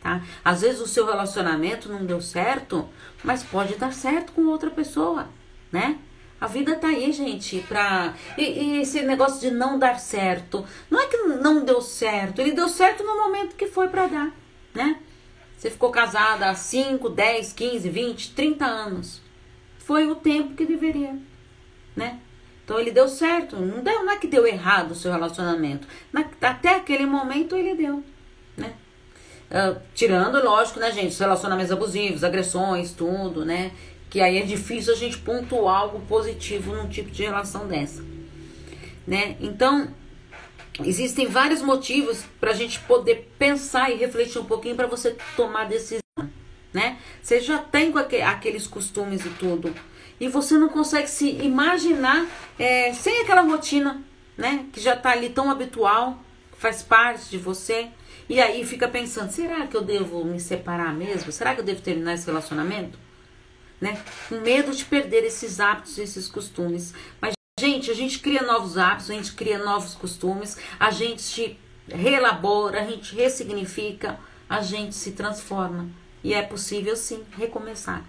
tá? 0.00 0.22
Às 0.44 0.62
vezes 0.62 0.80
o 0.80 0.88
seu 0.88 1.06
relacionamento 1.06 1.88
não 1.88 2.04
deu 2.04 2.20
certo, 2.20 2.88
mas 3.22 3.44
pode 3.44 3.76
dar 3.76 3.92
certo 3.92 4.32
com 4.32 4.46
outra 4.46 4.70
pessoa, 4.70 5.28
né? 5.70 5.98
A 6.42 6.48
vida 6.48 6.74
tá 6.74 6.88
aí, 6.88 7.12
gente, 7.12 7.60
pra. 7.68 8.14
E, 8.36 8.42
e, 8.42 8.80
esse 8.80 9.00
negócio 9.02 9.38
de 9.38 9.52
não 9.52 9.78
dar 9.78 10.00
certo. 10.00 10.66
Não 10.90 11.00
é 11.00 11.06
que 11.06 11.16
não 11.18 11.64
deu 11.64 11.80
certo, 11.80 12.40
ele 12.40 12.50
deu 12.50 12.68
certo 12.68 13.04
no 13.04 13.16
momento 13.16 13.54
que 13.54 13.68
foi 13.68 13.86
para 13.86 14.08
dar, 14.08 14.32
né? 14.74 14.98
Você 15.56 15.70
ficou 15.70 15.92
casada 15.92 16.50
há 16.50 16.54
5, 16.56 17.08
10, 17.10 17.52
15, 17.52 17.88
20, 17.88 18.34
30 18.34 18.64
anos. 18.64 19.20
Foi 19.78 20.10
o 20.10 20.16
tempo 20.16 20.56
que 20.56 20.66
deveria, 20.66 21.16
né? 21.94 22.18
Então 22.64 22.76
ele 22.76 22.90
deu 22.90 23.06
certo. 23.06 23.54
Não, 23.54 23.80
deu, 23.80 24.04
não 24.04 24.12
é 24.12 24.16
que 24.16 24.26
deu 24.26 24.44
errado 24.44 24.90
o 24.90 24.96
seu 24.96 25.12
relacionamento. 25.12 25.86
Na, 26.12 26.24
até 26.40 26.74
aquele 26.74 27.06
momento 27.06 27.54
ele 27.54 27.76
deu. 27.76 28.02
Né? 28.56 28.72
Uh, 29.48 29.80
tirando, 29.94 30.42
lógico, 30.42 30.80
né, 30.80 30.90
gente, 30.90 31.12
os 31.12 31.18
relacionamentos 31.20 31.70
abusivos, 31.70 32.24
agressões, 32.24 32.90
tudo, 32.92 33.44
né? 33.44 33.70
Que 34.12 34.20
aí 34.20 34.36
é 34.36 34.42
difícil 34.42 34.92
a 34.92 34.96
gente 34.96 35.16
pontuar 35.16 35.74
algo 35.74 36.00
positivo 36.00 36.74
num 36.76 36.86
tipo 36.86 37.10
de 37.10 37.22
relação 37.22 37.66
dessa. 37.66 38.04
Né? 39.06 39.38
Então, 39.40 39.88
existem 40.84 41.26
vários 41.26 41.62
motivos 41.62 42.22
para 42.38 42.50
a 42.50 42.54
gente 42.54 42.78
poder 42.80 43.32
pensar 43.38 43.90
e 43.90 43.96
refletir 43.96 44.38
um 44.38 44.44
pouquinho 44.44 44.76
para 44.76 44.86
você 44.86 45.16
tomar 45.34 45.64
decisão, 45.64 46.02
né? 46.74 46.98
Você 47.22 47.40
já 47.40 47.56
tem 47.56 47.90
aqueles 48.22 48.66
costumes 48.66 49.24
e 49.24 49.30
tudo 49.30 49.74
e 50.20 50.28
você 50.28 50.58
não 50.58 50.68
consegue 50.68 51.08
se 51.08 51.30
imaginar 51.30 52.26
é, 52.58 52.92
sem 52.92 53.22
aquela 53.22 53.40
rotina, 53.40 54.02
né? 54.36 54.66
Que 54.74 54.80
já 54.82 54.92
está 54.92 55.12
ali 55.12 55.30
tão 55.30 55.50
habitual, 55.50 56.22
faz 56.58 56.82
parte 56.82 57.30
de 57.30 57.38
você. 57.38 57.88
E 58.28 58.38
aí 58.42 58.62
fica 58.66 58.86
pensando, 58.86 59.30
será 59.30 59.66
que 59.66 59.74
eu 59.74 59.82
devo 59.82 60.22
me 60.22 60.38
separar 60.38 60.94
mesmo? 60.94 61.32
Será 61.32 61.54
que 61.54 61.62
eu 61.62 61.64
devo 61.64 61.80
terminar 61.80 62.12
esse 62.12 62.26
relacionamento? 62.26 63.01
Né? 63.82 64.00
Com 64.28 64.36
medo 64.36 64.72
de 64.72 64.84
perder 64.84 65.24
esses 65.24 65.58
hábitos, 65.58 65.98
esses 65.98 66.28
costumes. 66.28 66.94
Mas, 67.20 67.34
gente, 67.58 67.90
a 67.90 67.94
gente 67.94 68.20
cria 68.20 68.42
novos 68.42 68.78
hábitos, 68.78 69.10
a 69.10 69.14
gente 69.14 69.32
cria 69.32 69.58
novos 69.58 69.94
costumes, 69.94 70.56
a 70.78 70.92
gente 70.92 71.58
reelabora, 71.88 72.80
a 72.80 72.86
gente 72.86 73.12
ressignifica, 73.16 74.20
a 74.48 74.62
gente 74.62 74.94
se 74.94 75.10
transforma. 75.10 75.88
E 76.22 76.32
é 76.32 76.42
possível 76.42 76.94
sim 76.94 77.24
recomeçar 77.36 78.04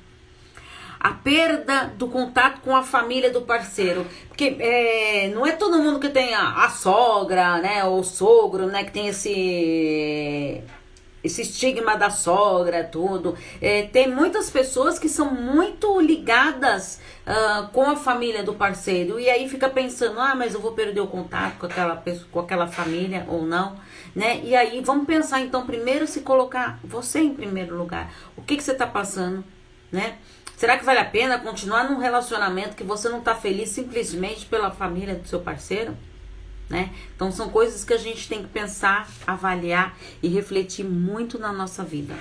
a 1.04 1.12
perda 1.12 1.92
do 1.98 2.08
contato 2.08 2.62
com 2.62 2.74
a 2.74 2.82
família 2.82 3.30
do 3.30 3.42
parceiro. 3.42 4.08
Porque 4.30 4.56
é, 4.60 5.28
não 5.36 5.46
é 5.46 5.52
todo 5.52 5.80
mundo 5.80 6.00
que 6.00 6.08
tem 6.08 6.34
a, 6.34 6.64
a 6.64 6.70
sogra, 6.70 7.58
né? 7.58 7.84
Ou 7.84 8.02
sogro, 8.04 8.68
né? 8.68 8.86
Que 8.86 8.92
tem 8.92 9.08
esse 9.08 10.64
esse 11.24 11.42
estigma 11.42 11.96
da 11.96 12.10
sogra, 12.10 12.84
tudo. 12.84 13.36
É, 13.62 13.84
tem 13.84 14.10
muitas 14.10 14.50
pessoas 14.50 15.00
que 15.00 15.08
são 15.08 15.34
muito 15.34 16.00
ligadas 16.02 17.00
uh, 17.26 17.68
com 17.70 17.90
a 17.90 17.96
família 17.96 18.44
do 18.44 18.54
parceiro 18.54 19.20
e 19.20 19.30
aí 19.30 19.48
fica 19.48 19.70
pensando, 19.70 20.20
ah, 20.20 20.36
mas 20.36 20.54
eu 20.54 20.60
vou 20.60 20.74
perder 20.74 21.00
o 21.00 21.08
contato 21.08 21.60
com 21.60 21.66
aquela 21.66 21.96
pessoa, 21.96 22.28
com 22.32 22.40
aquela 22.40 22.68
família 22.68 23.26
ou 23.30 23.44
não, 23.44 23.78
né? 24.16 24.42
E 24.44 24.56
aí 24.56 24.82
vamos 24.82 25.06
pensar 25.06 25.40
então 25.40 25.66
primeiro 25.66 26.06
se 26.06 26.22
colocar 26.22 26.80
você 26.84 27.20
em 27.20 27.34
primeiro 27.34 27.78
lugar. 27.78 28.12
O 28.36 28.42
que 28.42 28.58
que 28.58 28.64
você 28.64 28.74
está 28.74 28.86
passando, 28.86 29.44
né? 29.92 30.18
Será 30.58 30.78
que 30.78 30.86
vale 30.86 31.00
a 31.00 31.06
pena 31.06 31.40
continuar 31.40 31.90
num 31.90 31.98
relacionamento 31.98 32.76
que 32.76 32.84
você 32.84 33.10
não 33.10 33.20
está 33.20 33.34
feliz 33.34 33.70
simplesmente 33.70 34.46
pela 34.46 34.72
família 34.72 35.16
do 35.16 35.28
seu 35.28 35.40
parceiro? 35.40 35.98
Né? 36.74 36.90
Então 37.16 37.32
são 37.32 37.50
coisas 37.50 37.84
que 37.84 37.94
a 37.94 37.98
gente 37.98 38.28
tem 38.28 38.42
que 38.42 38.50
pensar, 38.50 39.08
avaliar 39.28 39.96
e 40.24 40.28
refletir 40.28 40.84
muito 40.84 41.38
na 41.38 41.54
nossa 41.54 41.84
vida. 41.84 42.16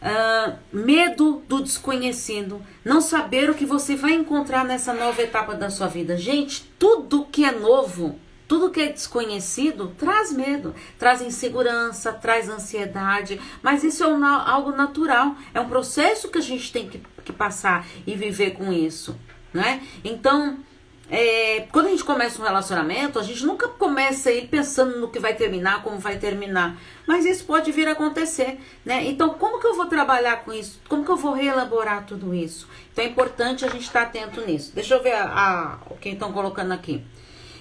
Uh, 0.00 0.56
medo 0.72 1.42
do 1.46 1.62
desconhecido, 1.62 2.62
não 2.82 3.02
saber 3.02 3.50
o 3.50 3.54
que 3.54 3.66
você 3.66 3.96
vai 3.96 4.12
encontrar 4.12 4.64
nessa 4.64 4.94
nova 4.94 5.20
etapa 5.20 5.54
da 5.54 5.68
sua 5.68 5.88
vida. 5.88 6.16
Gente, 6.16 6.72
tudo 6.78 7.26
que 7.26 7.44
é 7.44 7.52
novo 7.52 8.18
tudo 8.48 8.70
que 8.70 8.80
é 8.80 8.92
desconhecido 8.92 9.92
traz 9.98 10.32
medo, 10.32 10.72
traz 10.96 11.20
insegurança, 11.20 12.12
traz 12.12 12.48
ansiedade, 12.48 13.40
mas 13.60 13.82
isso 13.82 14.04
é 14.04 14.06
um, 14.06 14.24
algo 14.24 14.70
natural, 14.70 15.34
é 15.52 15.60
um 15.60 15.68
processo 15.68 16.28
que 16.28 16.38
a 16.38 16.40
gente 16.40 16.72
tem 16.72 16.88
que, 16.88 17.02
que 17.24 17.32
passar 17.32 17.84
e 18.06 18.14
viver 18.14 18.52
com 18.52 18.72
isso, 18.72 19.18
né? 19.52 19.82
Então, 20.04 20.60
é, 21.08 21.66
quando 21.70 21.86
a 21.86 21.90
gente 21.90 22.02
começa 22.02 22.40
um 22.40 22.44
relacionamento, 22.44 23.18
a 23.18 23.22
gente 23.22 23.46
nunca 23.46 23.68
começa 23.68 24.30
ele 24.30 24.48
pensando 24.48 24.98
no 24.98 25.08
que 25.08 25.20
vai 25.20 25.34
terminar, 25.34 25.82
como 25.82 25.98
vai 25.98 26.18
terminar, 26.18 26.76
mas 27.06 27.24
isso 27.24 27.44
pode 27.44 27.70
vir 27.70 27.86
a 27.86 27.92
acontecer, 27.92 28.58
né? 28.84 29.04
Então, 29.06 29.30
como 29.34 29.60
que 29.60 29.66
eu 29.66 29.76
vou 29.76 29.86
trabalhar 29.86 30.44
com 30.44 30.52
isso? 30.52 30.80
Como 30.88 31.04
que 31.04 31.10
eu 31.10 31.16
vou 31.16 31.32
reelaborar 31.32 32.04
tudo 32.06 32.34
isso? 32.34 32.68
Então, 32.92 33.04
é 33.04 33.08
importante 33.08 33.64
a 33.64 33.68
gente 33.68 33.84
estar 33.84 34.02
atento 34.02 34.40
nisso. 34.40 34.72
Deixa 34.74 34.94
eu 34.94 35.02
ver 35.02 35.12
a, 35.12 35.24
a, 35.24 35.78
o 35.90 35.96
que 35.96 36.08
estão 36.08 36.32
colocando 36.32 36.72
aqui. 36.72 37.04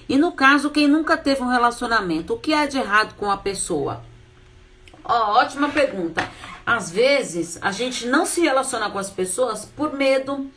E 0.09 0.17
no 0.17 0.31
caso, 0.31 0.71
quem 0.71 0.87
nunca 0.87 1.15
teve 1.15 1.43
um 1.43 1.47
relacionamento, 1.47 2.33
o 2.33 2.39
que 2.39 2.53
há 2.53 2.65
de 2.65 2.77
errado 2.77 3.15
com 3.15 3.29
a 3.29 3.37
pessoa? 3.37 4.03
Ó, 5.03 5.39
ótima 5.39 5.69
pergunta. 5.69 6.27
Às 6.65 6.89
vezes, 6.89 7.59
a 7.61 7.71
gente 7.71 8.07
não 8.07 8.25
se 8.25 8.41
relaciona 8.41 8.89
com 8.89 8.97
as 8.97 9.11
pessoas 9.11 9.65
por 9.65 9.93
medo, 9.93 10.49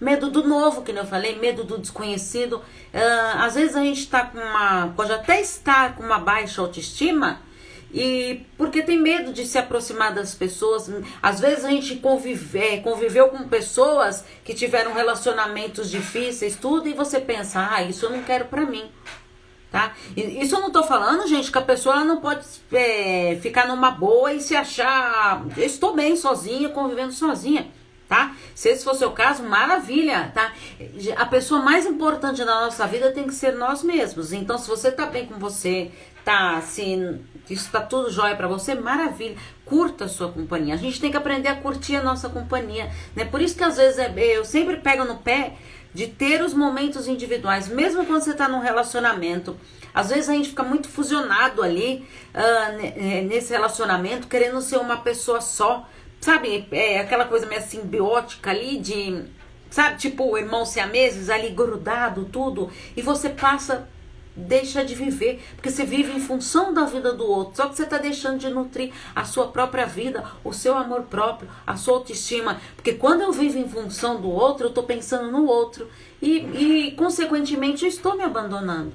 medo 0.00 0.30
do 0.30 0.46
novo, 0.46 0.82
que 0.82 0.92
eu 0.92 1.06
falei, 1.06 1.38
medo 1.38 1.64
do 1.64 1.78
desconhecido. 1.78 2.56
Uh, 2.56 3.38
às 3.38 3.54
vezes 3.54 3.76
a 3.76 3.80
gente 3.80 4.08
tá 4.08 4.26
com 4.26 4.38
uma. 4.38 4.92
pode 4.96 5.12
até 5.12 5.40
estar 5.40 5.96
com 5.96 6.02
uma 6.02 6.18
baixa 6.18 6.60
autoestima 6.60 7.40
e 7.92 8.44
porque 8.58 8.82
tem 8.82 8.98
medo 8.98 9.32
de 9.32 9.46
se 9.46 9.56
aproximar 9.56 10.12
das 10.12 10.34
pessoas. 10.34 10.90
Às 11.22 11.38
vezes 11.38 11.64
a 11.64 11.70
gente 11.70 11.94
convive, 11.96 12.58
é, 12.58 12.78
conviveu 12.78 13.28
com 13.28 13.48
pessoas 13.48 14.24
que 14.44 14.52
tiveram 14.52 14.92
relacionamentos 14.92 15.88
difíceis, 15.88 16.56
tudo, 16.56 16.88
e 16.88 16.92
você 16.92 17.20
pensa, 17.20 17.68
ah, 17.70 17.82
isso 17.82 18.06
eu 18.06 18.10
não 18.10 18.24
quero 18.24 18.46
pra 18.46 18.66
mim. 18.66 18.90
Tá? 19.70 19.92
Isso 20.16 20.54
eu 20.54 20.60
não 20.60 20.70
tô 20.70 20.84
falando, 20.84 21.26
gente, 21.26 21.50
que 21.50 21.58
a 21.58 21.62
pessoa 21.62 22.04
não 22.04 22.20
pode 22.20 22.44
é, 22.72 23.38
ficar 23.40 23.66
numa 23.66 23.90
boa 23.92 24.32
e 24.32 24.40
se 24.40 24.54
achar. 24.56 25.44
Eu 25.56 25.64
estou 25.64 25.94
bem 25.94 26.16
sozinha, 26.16 26.68
convivendo 26.68 27.12
sozinha 27.12 27.70
tá? 28.08 28.34
Se 28.54 28.68
esse 28.68 28.84
for 28.84 28.94
o 29.02 29.10
caso, 29.12 29.42
maravilha, 29.42 30.30
tá? 30.34 30.52
A 31.16 31.26
pessoa 31.26 31.62
mais 31.62 31.86
importante 31.86 32.44
da 32.44 32.62
nossa 32.62 32.86
vida 32.86 33.10
tem 33.12 33.26
que 33.26 33.34
ser 33.34 33.52
nós 33.52 33.82
mesmos. 33.82 34.32
Então, 34.32 34.58
se 34.58 34.68
você 34.68 34.90
tá 34.90 35.06
bem 35.06 35.26
com 35.26 35.38
você, 35.38 35.90
tá 36.24 36.56
assim, 36.56 37.20
isso 37.50 37.70
tá 37.70 37.80
tudo 37.80 38.10
jóia 38.10 38.34
para 38.36 38.48
você, 38.48 38.74
maravilha. 38.74 39.36
Curta 39.64 40.04
a 40.04 40.08
sua 40.08 40.30
companhia. 40.30 40.74
A 40.74 40.78
gente 40.78 41.00
tem 41.00 41.10
que 41.10 41.16
aprender 41.16 41.48
a 41.48 41.56
curtir 41.56 41.96
a 41.96 42.02
nossa 42.02 42.28
companhia, 42.28 42.90
né? 43.14 43.24
Por 43.24 43.40
isso 43.40 43.56
que 43.56 43.64
às 43.64 43.76
vezes 43.76 43.98
é, 43.98 44.12
eu 44.16 44.44
sempre 44.44 44.76
pego 44.76 45.04
no 45.04 45.16
pé 45.16 45.54
de 45.92 46.08
ter 46.08 46.42
os 46.42 46.52
momentos 46.52 47.06
individuais, 47.06 47.68
mesmo 47.68 48.04
quando 48.04 48.22
você 48.22 48.32
está 48.32 48.48
num 48.48 48.58
relacionamento. 48.58 49.56
Às 49.94 50.08
vezes 50.08 50.28
a 50.28 50.32
gente 50.32 50.48
fica 50.48 50.64
muito 50.64 50.88
fusionado 50.88 51.62
ali 51.62 52.04
uh, 52.34 53.22
nesse 53.28 53.52
relacionamento, 53.52 54.26
querendo 54.26 54.60
ser 54.60 54.78
uma 54.78 54.96
pessoa 54.96 55.40
só. 55.40 55.88
Sabe, 56.24 56.66
é 56.72 57.00
aquela 57.00 57.26
coisa 57.26 57.44
meio 57.44 57.60
simbiótica 57.60 58.48
ali 58.48 58.78
de. 58.78 59.24
Sabe, 59.68 59.98
tipo, 59.98 60.38
irmãos 60.38 60.70
siameses 60.70 61.28
ali 61.28 61.50
grudado, 61.50 62.24
tudo. 62.32 62.70
E 62.96 63.02
você 63.02 63.28
passa 63.28 63.86
deixa 64.34 64.82
de 64.82 64.94
viver, 64.94 65.44
porque 65.54 65.70
você 65.70 65.84
vive 65.84 66.16
em 66.16 66.20
função 66.20 66.72
da 66.72 66.86
vida 66.86 67.12
do 67.12 67.26
outro, 67.26 67.56
só 67.56 67.68
que 67.68 67.76
você 67.76 67.82
está 67.82 67.98
deixando 67.98 68.38
de 68.38 68.48
nutrir 68.48 68.90
a 69.14 69.26
sua 69.26 69.48
própria 69.48 69.84
vida, 69.84 70.24
o 70.42 70.50
seu 70.50 70.74
amor 70.74 71.02
próprio, 71.02 71.46
a 71.66 71.76
sua 71.76 71.98
autoestima, 71.98 72.58
porque 72.74 72.94
quando 72.94 73.20
eu 73.20 73.30
vivo 73.30 73.58
em 73.58 73.68
função 73.68 74.18
do 74.18 74.30
outro, 74.30 74.64
eu 74.64 74.70
estou 74.70 74.84
pensando 74.84 75.30
no 75.30 75.44
outro 75.44 75.86
e, 76.22 76.38
e, 76.38 76.92
consequentemente, 76.92 77.84
eu 77.84 77.88
estou 77.90 78.16
me 78.16 78.24
abandonando. 78.24 78.94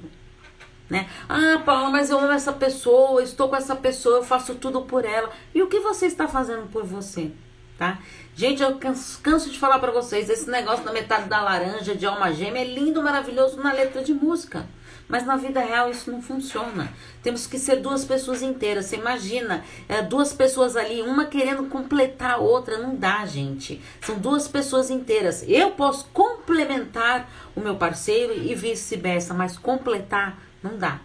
Né? 0.90 1.08
Ah, 1.28 1.62
Paula, 1.64 1.88
mas 1.88 2.10
eu 2.10 2.18
amo 2.18 2.32
essa 2.32 2.52
pessoa, 2.52 3.22
estou 3.22 3.48
com 3.48 3.54
essa 3.54 3.76
pessoa, 3.76 4.16
eu 4.16 4.24
faço 4.24 4.56
tudo 4.56 4.82
por 4.82 5.04
ela. 5.04 5.30
E 5.54 5.62
o 5.62 5.68
que 5.68 5.78
você 5.78 6.06
está 6.06 6.26
fazendo 6.26 6.68
por 6.68 6.84
você? 6.84 7.30
Tá? 7.78 7.98
Gente, 8.34 8.62
eu 8.62 8.76
canso, 8.76 9.50
de 9.50 9.58
falar 9.58 9.78
para 9.78 9.92
vocês, 9.92 10.28
esse 10.28 10.50
negócio 10.50 10.84
da 10.84 10.92
metade 10.92 11.28
da 11.28 11.40
laranja 11.40 11.94
de 11.94 12.04
alma 12.04 12.32
gêmea 12.32 12.62
é 12.62 12.64
lindo, 12.64 13.02
maravilhoso 13.02 13.56
na 13.62 13.72
letra 13.72 14.02
de 14.02 14.12
música. 14.12 14.66
Mas 15.08 15.24
na 15.24 15.36
vida 15.36 15.60
real 15.60 15.90
isso 15.90 16.10
não 16.10 16.20
funciona. 16.20 16.92
Temos 17.22 17.46
que 17.46 17.58
ser 17.58 17.76
duas 17.76 18.04
pessoas 18.04 18.42
inteiras. 18.42 18.86
Você 18.86 18.96
imagina, 18.96 19.64
é, 19.88 20.02
duas 20.02 20.32
pessoas 20.32 20.76
ali, 20.76 21.02
uma 21.02 21.26
querendo 21.26 21.64
completar 21.64 22.32
a 22.32 22.36
outra. 22.36 22.78
Não 22.78 22.94
dá, 22.94 23.26
gente. 23.26 23.80
São 24.00 24.18
duas 24.18 24.46
pessoas 24.46 24.88
inteiras. 24.88 25.44
Eu 25.48 25.72
posso 25.72 26.06
complementar 26.12 27.28
o 27.56 27.60
meu 27.60 27.76
parceiro 27.76 28.34
e 28.34 28.54
vice-versa, 28.54 29.34
mas 29.34 29.58
completar 29.58 30.38
não 30.62 30.76
dá. 30.76 31.00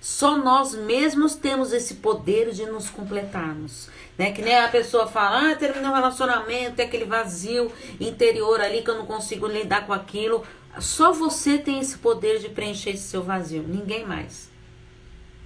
Só 0.00 0.36
nós 0.36 0.74
mesmos 0.74 1.34
temos 1.34 1.72
esse 1.72 1.94
poder 1.94 2.52
de 2.52 2.66
nos 2.66 2.88
completarmos. 2.88 3.88
Né? 4.16 4.32
Que 4.32 4.42
nem 4.42 4.56
a 4.56 4.68
pessoa 4.68 5.06
fala, 5.06 5.50
ah, 5.50 5.56
terminei 5.56 5.88
um 5.88 5.94
relacionamento, 5.94 6.76
tem 6.76 6.86
aquele 6.86 7.04
vazio 7.04 7.70
interior 8.00 8.60
ali 8.60 8.82
que 8.82 8.90
eu 8.90 8.96
não 8.96 9.06
consigo 9.06 9.46
lidar 9.46 9.86
com 9.86 9.92
aquilo. 9.92 10.44
Só 10.78 11.12
você 11.12 11.58
tem 11.58 11.80
esse 11.80 11.98
poder 11.98 12.38
de 12.38 12.48
preencher 12.48 12.90
esse 12.90 13.08
seu 13.08 13.22
vazio, 13.22 13.62
ninguém 13.62 14.04
mais. 14.06 14.50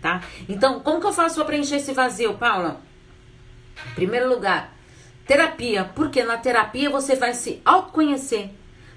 Tá? 0.00 0.22
Então, 0.48 0.80
como 0.80 1.00
que 1.00 1.06
eu 1.06 1.12
faço 1.12 1.36
para 1.36 1.44
preencher 1.44 1.76
esse 1.76 1.92
vazio, 1.92 2.34
Paula? 2.34 2.80
Em 3.92 3.94
primeiro 3.94 4.28
lugar, 4.28 4.74
terapia, 5.26 5.90
porque 5.94 6.22
na 6.22 6.36
terapia 6.36 6.90
você 6.90 7.16
vai 7.16 7.34
se 7.34 7.60
autoconhecer. 7.64 8.50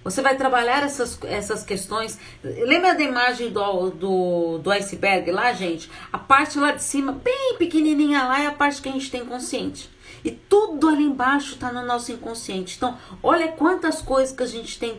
Você 0.04 0.22
vai 0.22 0.36
trabalhar 0.36 0.84
essas, 0.84 1.18
essas 1.24 1.64
questões. 1.64 2.20
Lembra 2.44 2.94
da 2.94 3.04
imagem 3.04 3.52
do, 3.52 3.90
do, 3.92 4.58
do 4.58 4.72
iceberg 4.72 5.32
lá, 5.32 5.54
gente? 5.54 5.90
A 6.12 6.18
parte 6.18 6.60
lá 6.60 6.72
de 6.72 6.84
cima, 6.84 7.12
bem 7.12 7.56
pequenininha 7.58 8.24
lá, 8.24 8.42
é 8.42 8.48
a 8.48 8.52
parte 8.52 8.82
que 8.82 8.90
a 8.90 8.92
gente 8.92 9.10
tem 9.10 9.26
consciente. 9.26 9.90
E 10.24 10.32
tudo 10.32 10.88
ali 10.88 11.04
embaixo 11.04 11.54
está 11.54 11.72
no 11.72 11.86
nosso 11.86 12.12
inconsciente. 12.12 12.76
Então, 12.78 12.98
olha 13.22 13.50
quantas 13.50 14.02
coisas 14.02 14.36
que 14.36 14.44
a 14.44 14.48
gente 14.48 14.78
tem 14.80 14.98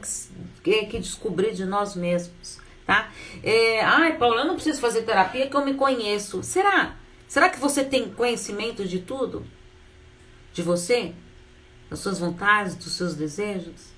que 0.63 0.87
que, 0.87 0.99
descobrir 0.99 1.53
de 1.55 1.65
nós 1.65 1.95
mesmos, 1.95 2.59
tá? 2.87 3.11
É, 3.43 3.83
Ai, 3.83 4.17
Paula, 4.17 4.43
eu 4.43 4.47
não 4.47 4.55
preciso 4.55 4.81
fazer 4.81 5.03
terapia 5.03 5.49
que 5.49 5.57
eu 5.57 5.65
me 5.65 5.75
conheço. 5.75 6.43
Será? 6.43 6.97
Será 7.29 7.49
que 7.49 7.59
você 7.59 7.85
tem 7.85 8.11
conhecimento 8.11 8.87
de 8.87 9.01
tudo? 9.01 9.47
De 10.53 10.63
você? 10.63 11.13
Das 11.91 11.99
suas 11.99 12.19
vontades, 12.19 12.75
dos 12.75 12.93
seus 12.93 13.15
desejos? 13.15 13.93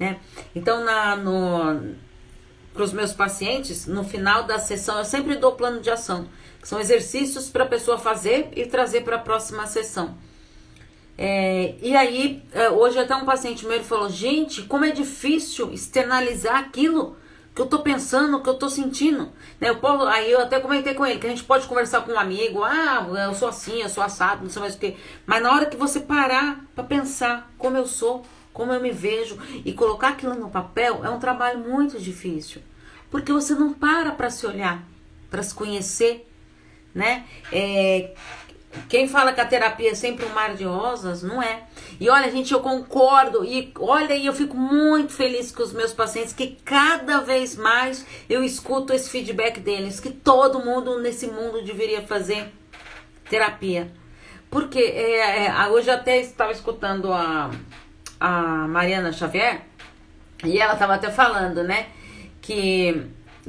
Né? 0.00 0.18
Então, 0.54 0.82
na, 0.82 1.14
no, 1.14 1.94
para 2.72 2.82
os 2.82 2.92
meus 2.94 3.12
pacientes, 3.12 3.86
no 3.86 4.02
final 4.02 4.44
da 4.44 4.58
sessão, 4.58 4.98
eu 4.98 5.04
sempre 5.04 5.36
dou 5.36 5.52
plano 5.52 5.80
de 5.80 5.90
ação, 5.90 6.26
que 6.58 6.66
são 6.66 6.80
exercícios 6.80 7.50
para 7.50 7.64
a 7.64 7.68
pessoa 7.68 7.98
fazer 7.98 8.48
e 8.56 8.64
trazer 8.64 9.02
para 9.02 9.16
a 9.16 9.20
próxima 9.20 9.66
sessão. 9.66 10.16
É, 11.18 11.74
e 11.82 11.94
aí, 11.94 12.42
é, 12.52 12.70
hoje 12.70 12.98
até 12.98 13.14
um 13.14 13.26
paciente 13.26 13.66
meu 13.66 13.84
falou: 13.84 14.08
Gente, 14.08 14.62
como 14.62 14.86
é 14.86 14.90
difícil 14.90 15.70
externalizar 15.70 16.56
aquilo 16.56 17.14
que 17.54 17.60
eu 17.60 17.66
tô 17.66 17.80
pensando, 17.80 18.40
que 18.42 18.48
eu 18.48 18.54
tô 18.54 18.70
sentindo. 18.70 19.24
Né? 19.60 19.68
Eu 19.68 19.76
posso, 19.76 20.06
aí 20.06 20.30
eu 20.30 20.40
até 20.40 20.58
comentei 20.60 20.94
com 20.94 21.04
ele 21.04 21.18
que 21.18 21.26
a 21.26 21.30
gente 21.30 21.44
pode 21.44 21.66
conversar 21.66 22.00
com 22.00 22.12
um 22.12 22.18
amigo: 22.18 22.64
Ah, 22.64 23.06
eu 23.26 23.34
sou 23.34 23.48
assim, 23.48 23.82
eu 23.82 23.90
sou 23.90 24.02
assado, 24.02 24.44
não 24.44 24.48
sei 24.48 24.62
mais 24.62 24.74
o 24.74 24.78
que. 24.78 24.96
Mas 25.26 25.42
na 25.42 25.52
hora 25.52 25.66
que 25.66 25.76
você 25.76 26.00
parar 26.00 26.64
para 26.74 26.84
pensar 26.84 27.52
como 27.58 27.76
eu 27.76 27.86
sou, 27.86 28.24
como 28.52 28.72
eu 28.72 28.80
me 28.80 28.90
vejo 28.90 29.38
e 29.64 29.72
colocar 29.72 30.08
aquilo 30.08 30.34
no 30.34 30.50
papel, 30.50 31.04
é 31.04 31.10
um 31.10 31.18
trabalho 31.18 31.60
muito 31.60 31.98
difícil. 31.98 32.60
Porque 33.10 33.32
você 33.32 33.54
não 33.54 33.72
para 33.72 34.12
para 34.12 34.30
se 34.30 34.46
olhar, 34.46 34.84
para 35.30 35.42
se 35.42 35.54
conhecer, 35.54 36.28
né? 36.94 37.24
É, 37.52 38.12
quem 38.88 39.08
fala 39.08 39.32
que 39.32 39.40
a 39.40 39.46
terapia 39.46 39.90
é 39.90 39.94
sempre 39.94 40.24
um 40.24 40.30
mar 40.30 40.54
de 40.54 40.64
rosas, 40.64 41.22
não 41.22 41.42
é. 41.42 41.64
E 41.98 42.08
olha, 42.08 42.30
gente, 42.30 42.52
eu 42.52 42.60
concordo. 42.60 43.44
E 43.44 43.72
olha, 43.78 44.16
eu 44.16 44.32
fico 44.32 44.56
muito 44.56 45.12
feliz 45.12 45.50
com 45.50 45.62
os 45.62 45.72
meus 45.72 45.92
pacientes, 45.92 46.32
que 46.32 46.56
cada 46.64 47.20
vez 47.20 47.56
mais 47.56 48.06
eu 48.28 48.44
escuto 48.44 48.92
esse 48.92 49.10
feedback 49.10 49.58
deles, 49.58 49.98
que 49.98 50.10
todo 50.10 50.64
mundo 50.64 51.00
nesse 51.00 51.26
mundo 51.26 51.62
deveria 51.64 52.02
fazer 52.02 52.52
terapia. 53.28 53.92
Porque 54.48 54.78
é, 54.78 55.46
é, 55.46 55.68
hoje 55.68 55.88
eu 55.88 55.94
até 55.94 56.20
estava 56.20 56.52
escutando 56.52 57.12
a, 57.12 57.50
a 58.20 58.68
Mariana 58.68 59.12
Xavier, 59.12 59.62
e 60.44 60.58
ela 60.58 60.74
estava 60.74 60.94
até 60.94 61.10
falando, 61.10 61.64
né? 61.64 61.86
Que 62.40 63.06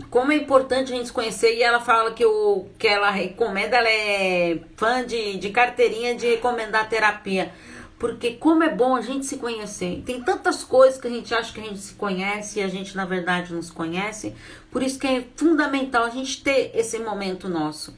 como 0.09 0.31
é 0.31 0.35
importante 0.35 0.91
a 0.91 0.95
gente 0.95 1.07
se 1.07 1.13
conhecer 1.13 1.55
e 1.55 1.61
ela 1.61 1.79
fala 1.79 2.11
que 2.13 2.25
o 2.25 2.67
que 2.79 2.87
ela 2.87 3.11
recomenda, 3.11 3.77
ela 3.77 3.89
é 3.89 4.59
fã 4.77 5.05
de, 5.05 5.37
de 5.37 5.49
carteirinha 5.49 6.15
de 6.15 6.27
recomendar 6.27 6.87
terapia. 6.87 7.51
Porque 7.99 8.31
como 8.31 8.63
é 8.63 8.69
bom 8.69 8.95
a 8.95 9.01
gente 9.01 9.25
se 9.27 9.37
conhecer. 9.37 10.01
Tem 10.05 10.23
tantas 10.23 10.63
coisas 10.63 10.99
que 10.99 11.07
a 11.07 11.09
gente 11.09 11.33
acha 11.35 11.53
que 11.53 11.59
a 11.59 11.63
gente 11.63 11.77
se 11.77 11.93
conhece 11.93 12.59
e 12.59 12.63
a 12.63 12.67
gente 12.67 12.95
na 12.95 13.05
verdade 13.05 13.53
não 13.53 13.61
se 13.61 13.71
conhece. 13.71 14.33
Por 14.71 14.81
isso 14.81 14.97
que 14.97 15.05
é 15.05 15.23
fundamental 15.35 16.05
a 16.05 16.09
gente 16.09 16.41
ter 16.41 16.71
esse 16.73 16.97
momento 16.97 17.47
nosso. 17.47 17.95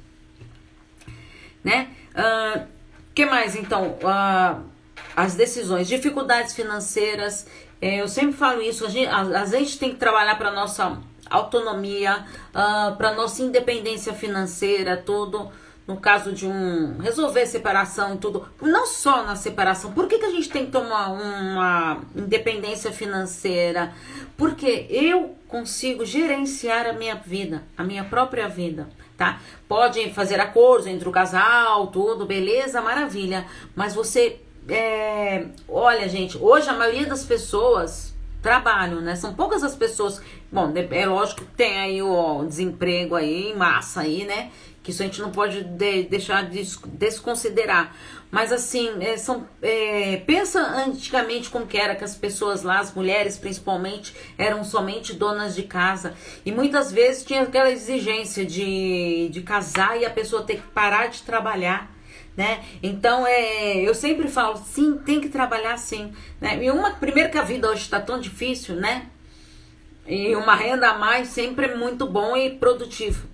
Né? 1.64 1.88
Uh, 2.12 2.68
que 3.16 3.26
mais 3.26 3.56
então? 3.56 3.98
Uh, 4.02 4.73
as 5.16 5.36
decisões, 5.36 5.88
dificuldades 5.88 6.54
financeiras. 6.54 7.48
Eh, 7.82 8.02
eu 8.02 8.08
sempre 8.08 8.34
falo 8.34 8.62
isso, 8.62 8.86
a 8.86 8.90
gente, 8.90 9.08
a, 9.08 9.22
a 9.22 9.46
gente 9.46 9.78
tem 9.78 9.92
que 9.92 9.98
trabalhar 9.98 10.36
para 10.36 10.52
nossa 10.52 10.98
autonomia, 11.30 12.18
uh, 12.18 12.24
ah, 12.54 12.96
para 12.98 13.14
nossa 13.14 13.42
independência 13.42 14.14
financeira, 14.14 14.98
tudo. 14.98 15.52
No 15.86 15.98
caso 15.98 16.32
de 16.32 16.48
um 16.48 16.98
resolver 17.00 17.46
separação 17.46 18.16
e 18.16 18.18
tudo, 18.18 18.48
não 18.62 18.88
só 18.88 19.22
na 19.26 19.36
separação. 19.36 19.92
Por 19.92 20.08
que, 20.08 20.18
que 20.18 20.26
a 20.26 20.32
gente 20.32 20.50
tem 20.50 20.66
que 20.66 20.72
tomar 20.72 21.10
uma 21.10 22.00
independência 22.16 22.90
financeira? 22.90 23.94
Porque 24.38 24.88
eu 24.90 25.36
consigo 25.46 26.06
gerenciar 26.06 26.88
a 26.88 26.94
minha 26.94 27.16
vida, 27.16 27.64
a 27.78 27.84
minha 27.84 28.06
própria 28.06 28.48
vida, 28.48 28.88
tá? 29.18 29.42
Pode 29.68 30.10
fazer 30.14 30.40
acordos 30.40 30.88
entre 30.88 31.10
o 31.10 31.12
casal, 31.12 31.88
tudo, 31.88 32.26
beleza, 32.26 32.82
maravilha. 32.82 33.46
Mas 33.76 33.94
você, 33.94 34.40
é... 34.70 35.48
olha, 35.68 36.08
gente, 36.08 36.38
hoje 36.38 36.70
a 36.70 36.74
maioria 36.74 37.08
das 37.08 37.24
pessoas 37.24 38.14
trabalho, 38.44 39.00
né? 39.00 39.16
São 39.16 39.34
poucas 39.34 39.64
as 39.64 39.76
pessoas. 39.76 40.22
Bom, 40.52 40.72
é 40.92 41.06
lógico 41.08 41.42
que 41.42 41.48
tem 41.54 41.80
aí 41.80 42.02
o 42.02 42.44
desemprego 42.44 43.16
aí 43.16 43.52
em 43.52 43.56
massa 43.56 44.02
aí, 44.02 44.26
né? 44.26 44.52
Que 44.84 44.92
isso 44.92 45.02
a 45.02 45.06
gente 45.06 45.22
não 45.22 45.32
pode 45.32 45.64
de, 45.64 46.04
deixar 46.04 46.44
de 46.48 46.62
desconsiderar. 46.88 47.96
Mas 48.30 48.52
assim, 48.52 48.92
é, 49.00 49.16
são, 49.16 49.48
é, 49.62 50.18
pensa 50.26 50.60
antigamente 50.60 51.50
como 51.50 51.66
que 51.66 51.78
era 51.78 51.96
que 51.96 52.04
as 52.04 52.16
pessoas 52.16 52.64
lá, 52.64 52.80
as 52.80 52.94
mulheres 52.94 53.38
principalmente, 53.38 54.14
eram 54.38 54.64
somente 54.64 55.14
donas 55.14 55.56
de 55.56 55.64
casa. 55.64 56.14
E 56.46 56.52
muitas 56.52 56.92
vezes 56.92 57.24
tinha 57.24 57.44
aquela 57.44 57.72
exigência 57.72 58.46
de, 58.46 59.30
de 59.32 59.42
casar 59.42 59.98
e 59.98 60.06
a 60.06 60.10
pessoa 60.10 60.44
ter 60.44 60.58
que 60.58 60.68
parar 60.70 61.08
de 61.08 61.22
trabalhar 61.22 61.93
né? 62.36 62.64
Então 62.82 63.26
é, 63.26 63.78
eu 63.78 63.94
sempre 63.94 64.28
falo, 64.28 64.58
sim, 64.58 64.98
tem 64.98 65.22
que 65.22 65.30
trabalhar 65.30 65.78
sim, 65.78 66.14
né? 66.42 66.64
E 66.64 66.70
uma 66.72 66.92
primeiro 66.92 67.30
que 67.32 67.38
a 67.38 67.44
vida 67.44 67.70
hoje 67.70 67.82
está 67.82 68.00
tão 68.00 68.20
difícil, 68.20 68.76
né? 68.76 69.08
E 70.08 70.36
uma 70.36 70.56
renda 70.56 70.90
a 70.90 70.98
mais 70.98 71.30
sempre 71.30 71.68
é 71.68 71.76
muito 71.76 72.06
bom 72.06 72.36
e 72.36 72.50
produtivo. 72.50 73.33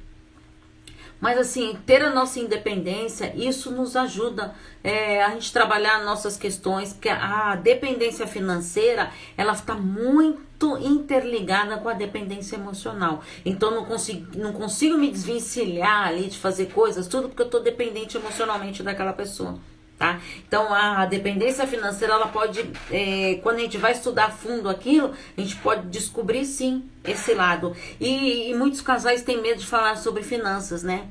Mas 1.19 1.38
assim, 1.38 1.77
ter 1.86 2.01
a 2.01 2.10
nossa 2.10 2.39
independência, 2.39 3.34
isso 3.36 3.71
nos 3.71 3.95
ajuda 3.95 4.55
é, 4.84 5.23
a 5.23 5.32
gente 5.32 5.51
trabalhar 5.51 6.03
nossas 6.03 6.38
questões, 6.38 6.93
porque 6.93 7.10
a 7.10 7.55
dependência 7.55 8.25
financeira, 8.25 9.12
ela 9.36 9.53
está 9.53 9.75
muito 9.75 10.77
interligada 10.79 11.77
com 11.77 11.89
a 11.89 11.93
dependência 11.93 12.55
emocional. 12.55 13.21
Então 13.45 13.71
não 13.71 13.86
consigo, 13.86 14.27
não 14.38 14.53
consigo 14.53 14.97
me 14.97 15.12
desvencilhar 15.12 16.08
ali 16.08 16.27
de 16.27 16.38
fazer 16.38 16.67
coisas, 16.67 17.08
tudo 17.08 17.27
porque 17.27 17.41
eu 17.41 17.47
estou 17.47 17.62
dependente 17.62 18.17
emocionalmente 18.17 18.82
daquela 18.82 19.13
pessoa. 19.13 19.60
Tá? 20.00 20.22
Então 20.48 20.74
a 20.74 21.06
dependência 21.06 21.68
financeira 21.68 22.14
ela 22.14 22.28
pode, 22.28 22.72
é, 22.90 23.38
quando 23.44 23.58
a 23.58 23.60
gente 23.60 23.78
vai 23.78 23.92
estudar 23.92 24.32
fundo 24.32 24.70
aquilo, 24.70 25.14
a 25.38 25.42
gente 25.42 25.58
pode 25.58 25.88
descobrir 25.88 26.46
sim 26.46 26.90
esse 27.04 27.34
lado. 27.34 27.76
E, 28.00 28.50
e 28.50 28.56
muitos 28.56 28.80
casais 28.80 29.24
têm 29.24 29.42
medo 29.42 29.60
de 29.60 29.66
falar 29.66 29.98
sobre 29.98 30.24
finanças, 30.24 30.84
né? 30.84 31.10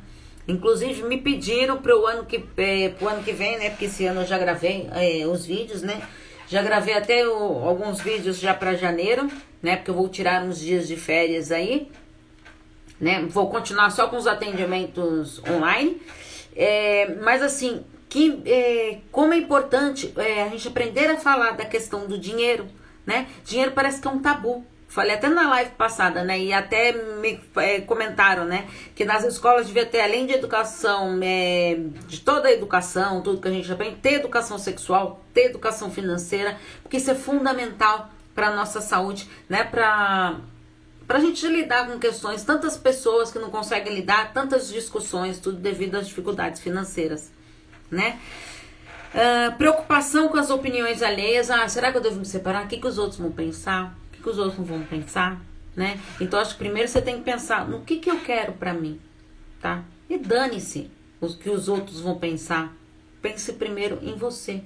Inclusive 0.48 1.02
me 1.02 1.18
pediram 1.18 1.76
para 1.76 1.94
o 1.94 2.06
ano 2.06 2.24
que 2.24 2.42
é, 2.56 2.88
pro 2.88 3.08
ano 3.08 3.22
que 3.22 3.32
vem, 3.32 3.58
né? 3.58 3.68
Porque 3.68 3.84
esse 3.84 4.06
ano 4.06 4.22
eu 4.22 4.26
já 4.26 4.38
gravei 4.38 4.88
é, 4.94 5.26
os 5.26 5.44
vídeos, 5.44 5.82
né? 5.82 6.00
Já 6.48 6.62
gravei 6.62 6.94
até 6.94 7.28
o, 7.28 7.68
alguns 7.68 8.00
vídeos 8.00 8.40
já 8.40 8.54
para 8.54 8.74
janeiro, 8.74 9.30
né? 9.62 9.76
Porque 9.76 9.90
eu 9.90 9.94
vou 9.94 10.08
tirar 10.08 10.42
uns 10.42 10.58
dias 10.58 10.88
de 10.88 10.96
férias 10.96 11.52
aí, 11.52 11.90
né? 12.98 13.26
Vou 13.28 13.50
continuar 13.50 13.90
só 13.90 14.08
com 14.08 14.16
os 14.16 14.26
atendimentos 14.26 15.42
online. 15.46 16.00
É, 16.56 17.16
mas 17.22 17.42
assim, 17.42 17.84
que 18.08 18.42
é, 18.46 19.00
como 19.12 19.32
é 19.32 19.36
importante 19.36 20.12
é, 20.16 20.44
a 20.44 20.48
gente 20.48 20.68
aprender 20.68 21.10
a 21.10 21.18
falar 21.18 21.52
da 21.52 21.64
questão 21.64 22.06
do 22.06 22.18
dinheiro, 22.18 22.66
né? 23.06 23.26
Dinheiro 23.44 23.72
parece 23.72 24.00
que 24.00 24.08
é 24.08 24.10
um 24.10 24.18
tabu. 24.18 24.64
Falei 24.88 25.14
até 25.14 25.28
na 25.28 25.50
live 25.50 25.72
passada, 25.72 26.24
né? 26.24 26.38
E 26.40 26.52
até 26.52 26.92
me 26.92 27.38
é, 27.56 27.82
comentaram, 27.82 28.46
né? 28.46 28.66
Que 28.94 29.04
nas 29.04 29.22
escolas 29.22 29.66
devia 29.66 29.84
ter, 29.84 30.00
além 30.00 30.26
de 30.26 30.32
educação, 30.32 31.20
é, 31.22 31.78
de 32.06 32.20
toda 32.20 32.48
a 32.48 32.52
educação, 32.52 33.20
tudo 33.20 33.40
que 33.40 33.48
a 33.48 33.50
gente 33.50 33.70
aprende, 33.70 33.96
ter 33.96 34.14
educação 34.14 34.58
sexual, 34.58 35.22
ter 35.34 35.46
educação 35.46 35.90
financeira, 35.90 36.56
porque 36.82 36.96
isso 36.96 37.10
é 37.10 37.14
fundamental 37.14 38.10
para 38.34 38.54
nossa 38.54 38.80
saúde, 38.80 39.28
né? 39.48 39.62
Para 39.64 40.40
para 41.06 41.16
a 41.16 41.20
gente 41.22 41.46
lidar 41.48 41.86
com 41.86 41.98
questões, 41.98 42.44
tantas 42.44 42.76
pessoas 42.76 43.32
que 43.32 43.38
não 43.38 43.48
conseguem 43.48 43.94
lidar, 43.94 44.30
tantas 44.34 44.68
discussões, 44.68 45.38
tudo 45.38 45.56
devido 45.56 45.94
às 45.94 46.06
dificuldades 46.06 46.60
financeiras, 46.60 47.32
né? 47.90 48.18
Uh, 49.08 49.56
preocupação 49.56 50.28
com 50.28 50.36
as 50.36 50.50
opiniões 50.50 51.02
alheias. 51.02 51.50
Ah, 51.50 51.66
será 51.68 51.90
que 51.90 51.98
eu 51.98 52.02
devo 52.02 52.18
me 52.18 52.26
separar? 52.26 52.64
O 52.64 52.68
que, 52.68 52.78
que 52.78 52.86
os 52.86 52.98
outros 52.98 53.18
vão 53.18 53.32
pensar? 53.32 53.96
O 54.12 54.22
que 54.22 54.28
os 54.28 54.38
outros 54.38 54.66
vão 54.66 54.82
pensar, 54.82 55.40
né? 55.74 55.98
Então 56.20 56.38
acho 56.38 56.52
que 56.52 56.58
primeiro 56.58 56.88
você 56.88 57.00
tem 57.00 57.16
que 57.16 57.22
pensar 57.22 57.66
no 57.66 57.80
que 57.82 57.96
que 57.96 58.10
eu 58.10 58.20
quero 58.20 58.52
para 58.52 58.74
mim, 58.74 59.00
tá? 59.60 59.82
E 60.10 60.18
dane-se 60.18 60.90
o 61.20 61.28
que 61.28 61.48
os 61.48 61.68
outros 61.68 62.00
vão 62.00 62.18
pensar. 62.18 62.74
Pense 63.22 63.52
primeiro 63.54 63.98
em 64.02 64.14
você, 64.14 64.62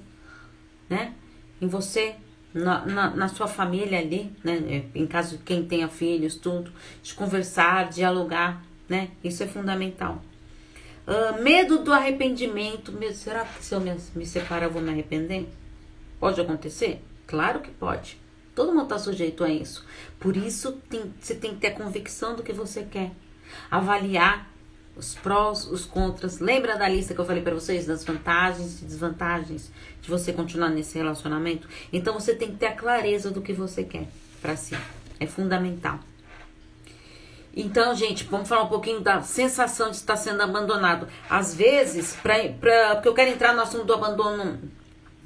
né? 0.89 1.13
Em 1.61 1.67
você, 1.67 2.15
na, 2.53 2.85
na, 2.85 3.09
na, 3.11 3.27
sua 3.27 3.47
família 3.47 3.99
ali, 3.99 4.31
né? 4.43 4.83
Em 4.93 5.07
caso 5.07 5.37
de 5.37 5.43
quem 5.43 5.65
tenha 5.65 5.87
filhos, 5.87 6.35
tudo. 6.35 6.71
De 7.01 7.13
conversar, 7.13 7.89
dialogar, 7.89 8.63
né? 8.89 9.09
Isso 9.23 9.41
é 9.41 9.47
fundamental. 9.47 10.21
Uh, 11.05 11.41
medo 11.41 11.83
do 11.83 11.91
arrependimento. 11.91 12.91
Medo, 12.91 13.15
será 13.15 13.45
que 13.45 13.63
se 13.63 13.75
eu 13.75 13.81
me, 13.81 13.95
me 14.15 14.25
separar 14.25 14.65
eu 14.65 14.71
vou 14.71 14.81
me 14.81 14.89
arrepender? 14.89 15.47
Pode 16.19 16.39
acontecer? 16.39 17.01
Claro 17.27 17.59
que 17.59 17.71
pode. 17.71 18.17
Todo 18.55 18.71
mundo 18.71 18.83
está 18.83 18.99
sujeito 18.99 19.43
a 19.43 19.49
isso. 19.49 19.85
Por 20.19 20.37
isso, 20.37 20.73
tem, 20.89 21.13
você 21.19 21.35
tem 21.35 21.55
que 21.55 21.61
ter 21.61 21.67
a 21.67 21.75
convicção 21.75 22.35
do 22.35 22.43
que 22.43 22.53
você 22.53 22.83
quer. 22.83 23.11
Avaliar 23.69 24.49
os 24.95 25.15
prós, 25.15 25.65
os 25.65 25.85
contras. 25.85 26.39
Lembra 26.39 26.77
da 26.77 26.87
lista 26.87 27.13
que 27.13 27.19
eu 27.19 27.25
falei 27.25 27.41
para 27.41 27.53
vocês 27.53 27.85
das 27.85 28.03
vantagens 28.03 28.81
e 28.81 28.85
desvantagens 28.85 29.71
de 30.01 30.09
você 30.09 30.31
continuar 30.31 30.69
nesse 30.69 30.97
relacionamento? 30.97 31.67
Então 31.91 32.13
você 32.13 32.35
tem 32.35 32.51
que 32.51 32.57
ter 32.57 32.67
a 32.67 32.75
clareza 32.75 33.31
do 33.31 33.41
que 33.41 33.53
você 33.53 33.83
quer 33.83 34.07
para 34.41 34.55
si. 34.55 34.77
É 35.19 35.25
fundamental. 35.25 35.99
Então, 37.55 37.95
gente, 37.95 38.23
vamos 38.23 38.49
falar 38.49 38.63
um 38.63 38.67
pouquinho 38.67 38.99
da 38.99 39.21
sensação 39.21 39.91
de 39.91 39.97
estar 39.97 40.15
sendo 40.15 40.41
abandonado. 40.41 41.07
Às 41.29 41.53
vezes, 41.53 42.15
pra, 42.15 42.35
pra, 42.59 42.95
porque 42.95 43.07
eu 43.07 43.13
quero 43.13 43.29
entrar 43.29 43.53
no 43.53 43.61
assunto 43.61 43.85
do 43.85 43.93
abandono 43.93 44.59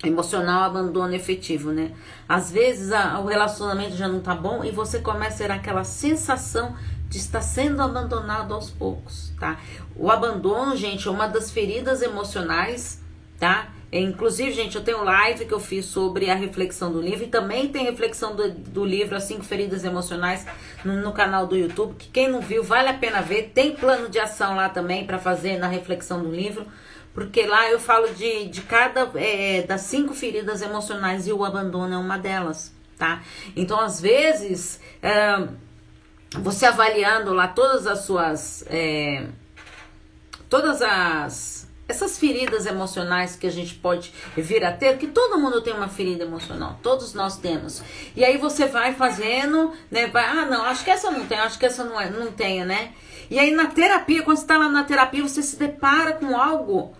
emocional, 0.04 0.64
abandono 0.64 1.14
efetivo, 1.16 1.72
né? 1.72 1.94
Às 2.28 2.52
vezes 2.52 2.92
a, 2.92 3.20
o 3.20 3.26
relacionamento 3.26 3.96
já 3.96 4.08
não 4.08 4.20
tá 4.20 4.36
bom 4.36 4.64
e 4.64 4.72
você 4.72 5.00
começa 5.00 5.44
a 5.44 5.48
ter 5.48 5.54
aquela 5.54 5.84
sensação 5.84 6.76
de 7.10 7.18
estar 7.18 7.42
sendo 7.42 7.82
abandonado 7.82 8.54
aos 8.54 8.70
poucos, 8.70 9.32
tá? 9.40 9.58
O 9.96 10.12
abandono, 10.12 10.76
gente, 10.76 11.08
é 11.08 11.12
uma 11.12 11.28
das 11.28 11.50
feridas 11.50 12.02
emocionais, 12.02 13.02
tá? 13.40 13.70
É, 13.90 14.00
inclusive, 14.00 14.52
gente, 14.52 14.76
eu 14.76 14.84
tenho 14.84 15.04
live 15.04 15.46
que 15.46 15.54
eu 15.54 15.60
fiz 15.60 15.86
sobre 15.86 16.30
a 16.30 16.36
reflexão 16.36 16.92
do 16.92 17.02
livro 17.02 17.24
e 17.24 17.28
também 17.28 17.70
tem 17.70 17.86
reflexão 17.86 18.36
do, 18.36 18.52
do 18.52 18.86
livro, 18.86 19.16
assim, 19.16 19.42
feridas 19.42 19.86
emocionais, 19.86 20.46
no, 20.84 21.02
no, 21.02 21.14
canal 21.14 21.48
do 21.48 21.56
YouTube, 21.56 21.96
que 21.96 22.10
quem 22.10 22.30
não 22.30 22.42
viu, 22.42 22.64
vale 22.64 22.90
a 22.90 22.94
pena 22.94 23.22
ver. 23.22 23.52
Tem 23.54 23.74
plano 23.74 24.10
de 24.10 24.20
ação 24.20 24.56
lá 24.58 24.68
também 24.68 25.06
para 25.06 25.18
fazer 25.18 25.58
na 25.58 25.68
reflexão 25.68 26.22
do 26.22 26.30
livro, 26.30 26.68
porque 27.14 27.46
lá 27.46 27.72
eu 27.72 27.80
falo 27.80 28.14
de, 28.14 28.50
de 28.50 28.62
cada, 28.62 29.10
é, 29.16 29.62
das 29.62 29.82
cinco 29.82 30.14
feridas 30.14 30.62
emocionais 30.62 31.26
e 31.26 31.32
o 31.32 31.46
abandono 31.46 31.94
é 31.94 31.98
uma 31.98 32.18
delas, 32.18 32.76
tá? 32.98 33.24
Então, 33.56 33.80
às 33.80 34.02
vezes, 34.02 34.82
é, 35.02 35.48
você 36.40 36.66
avaliando 36.66 37.34
lá 37.34 37.48
todas 37.48 37.88
as 37.88 38.00
suas, 38.00 38.66
é, 38.68 39.28
todas 40.50 40.82
as 40.82 41.57
essas 41.88 42.18
feridas 42.20 42.66
emocionais 42.66 43.36
que 43.36 43.48
a 43.48 43.52
gente 43.52 43.76
pode 43.76 44.14
vir 44.36 44.64
a 44.66 44.74
ter, 44.74 44.98
que 44.98 45.08
todo 45.08 45.40
mundo 45.40 45.62
tem 45.62 45.74
uma 45.74 45.88
ferida 45.88 46.26
emocional, 46.26 46.78
todos 46.84 47.14
nós 47.14 47.38
temos. 47.38 47.82
E 48.16 48.26
aí 48.26 48.38
você 48.38 48.66
vai 48.66 48.94
fazendo, 48.94 49.72
né? 49.90 50.08
Vai, 50.08 50.26
ah, 50.26 50.46
não, 50.46 50.64
acho 50.66 50.84
que 50.84 50.92
essa 50.92 51.10
não 51.10 51.26
tem, 51.26 51.40
acho 51.40 51.58
que 51.58 51.66
essa 51.66 51.84
não, 51.86 52.00
é, 52.00 52.10
não 52.10 52.32
tenho, 52.32 52.66
né? 52.66 52.92
E 53.30 53.40
aí 53.40 53.52
na 53.52 53.68
terapia, 53.68 54.22
quando 54.22 54.38
você 54.38 54.44
está 54.44 54.58
lá 54.58 54.68
na 54.68 54.84
terapia, 54.84 55.24
você 55.24 55.42
se 55.42 55.56
depara 55.56 56.14
com 56.14 56.36
algo 56.36 56.94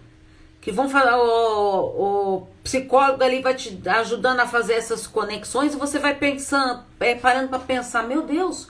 que 0.62 0.72
vão 0.72 0.90
falar, 0.90 1.18
o, 1.18 2.38
o 2.38 2.48
psicólogo 2.64 3.24
ali 3.24 3.42
vai 3.42 3.56
te 3.56 3.82
ajudando 3.88 4.40
a 4.40 4.48
fazer 4.48 4.74
essas 4.74 5.06
conexões 5.06 5.74
e 5.74 5.78
você 5.78 6.00
vai 6.00 6.16
pensando, 6.16 6.84
é, 7.00 7.16
parando 7.16 7.50
para 7.50 7.60
pensar, 7.60 8.04
meu 8.04 8.22
Deus, 8.22 8.68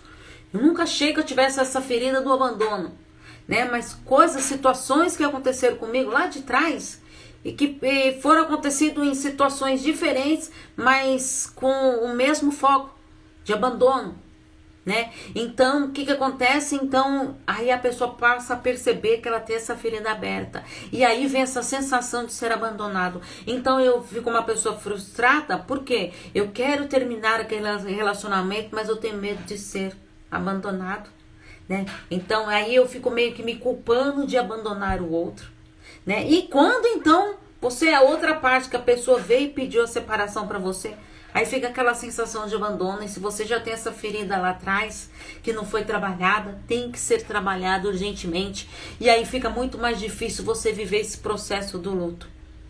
eu 0.53 0.61
nunca 0.61 0.83
achei 0.83 1.13
que 1.13 1.19
eu 1.19 1.23
tivesse 1.23 1.59
essa 1.59 1.81
ferida 1.81 2.21
do 2.21 2.31
abandono 2.31 3.06
né? 3.47 3.65
Mas 3.65 3.93
coisas, 4.05 4.43
situações 4.43 5.15
que 5.15 5.23
aconteceram 5.23 5.77
comigo 5.77 6.11
lá 6.11 6.27
de 6.27 6.41
trás 6.41 7.01
e 7.43 7.53
que 7.53 7.79
e 7.81 8.19
foram 8.21 8.43
acontecido 8.43 9.03
em 9.03 9.15
situações 9.15 9.81
diferentes, 9.81 10.51
mas 10.75 11.51
com 11.55 11.71
o 12.03 12.13
mesmo 12.13 12.51
foco 12.51 12.93
de 13.43 13.53
abandono, 13.53 14.15
né? 14.85 15.11
Então, 15.33 15.85
o 15.85 15.91
que 15.91 16.05
que 16.05 16.11
acontece? 16.11 16.75
Então, 16.75 17.37
aí 17.45 17.71
a 17.71 17.77
pessoa 17.77 18.13
passa 18.15 18.53
a 18.53 18.57
perceber 18.57 19.17
que 19.17 19.27
ela 19.27 19.39
tem 19.39 19.55
essa 19.55 19.75
ferida 19.75 20.11
aberta. 20.11 20.63
E 20.91 21.03
aí 21.03 21.27
vem 21.27 21.41
essa 21.41 21.61
sensação 21.61 22.25
de 22.25 22.33
ser 22.33 22.51
abandonado. 22.51 23.21
Então, 23.45 23.79
eu 23.79 24.01
fico 24.03 24.29
uma 24.29 24.43
pessoa 24.43 24.77
frustrada, 24.77 25.57
porque 25.57 26.11
eu 26.33 26.51
quero 26.51 26.87
terminar 26.87 27.39
aquele 27.39 27.67
relacionamento, 27.93 28.69
mas 28.71 28.89
eu 28.89 28.97
tenho 28.97 29.17
medo 29.17 29.43
de 29.43 29.57
ser 29.57 29.95
abandonado 30.31 31.16
né? 31.67 31.85
Então 32.09 32.47
aí 32.47 32.73
eu 32.75 32.87
fico 32.87 33.09
meio 33.09 33.33
que 33.33 33.43
me 33.43 33.55
culpando 33.55 34.25
de 34.25 34.37
abandonar 34.37 35.01
o 35.01 35.11
outro, 35.11 35.49
né? 36.05 36.27
E 36.27 36.43
quando 36.43 36.85
então 36.85 37.35
você 37.59 37.87
é 37.87 37.95
a 37.95 38.01
outra 38.01 38.35
parte 38.35 38.69
que 38.69 38.75
a 38.75 38.81
pessoa 38.81 39.19
veio 39.19 39.47
e 39.47 39.49
pediu 39.49 39.83
a 39.83 39.87
separação 39.87 40.47
para 40.47 40.59
você, 40.59 40.93
aí 41.33 41.45
fica 41.45 41.67
aquela 41.67 41.93
sensação 41.93 42.47
de 42.47 42.55
abandono. 42.55 43.03
E 43.03 43.09
se 43.09 43.19
você 43.19 43.45
já 43.45 43.59
tem 43.59 43.73
essa 43.73 43.91
ferida 43.91 44.37
lá 44.37 44.51
atrás 44.51 45.09
que 45.41 45.51
não 45.51 45.65
foi 45.65 45.83
trabalhada, 45.83 46.59
tem 46.67 46.91
que 46.91 46.99
ser 46.99 47.23
trabalhada 47.23 47.87
urgentemente. 47.87 48.69
E 48.99 49.09
aí 49.09 49.25
fica 49.25 49.49
muito 49.49 49.77
mais 49.77 49.99
difícil 49.99 50.45
você 50.45 50.71
viver 50.71 50.99
esse 50.99 51.17
processo 51.17 51.77
do 51.79 51.91
luto, 51.91 52.29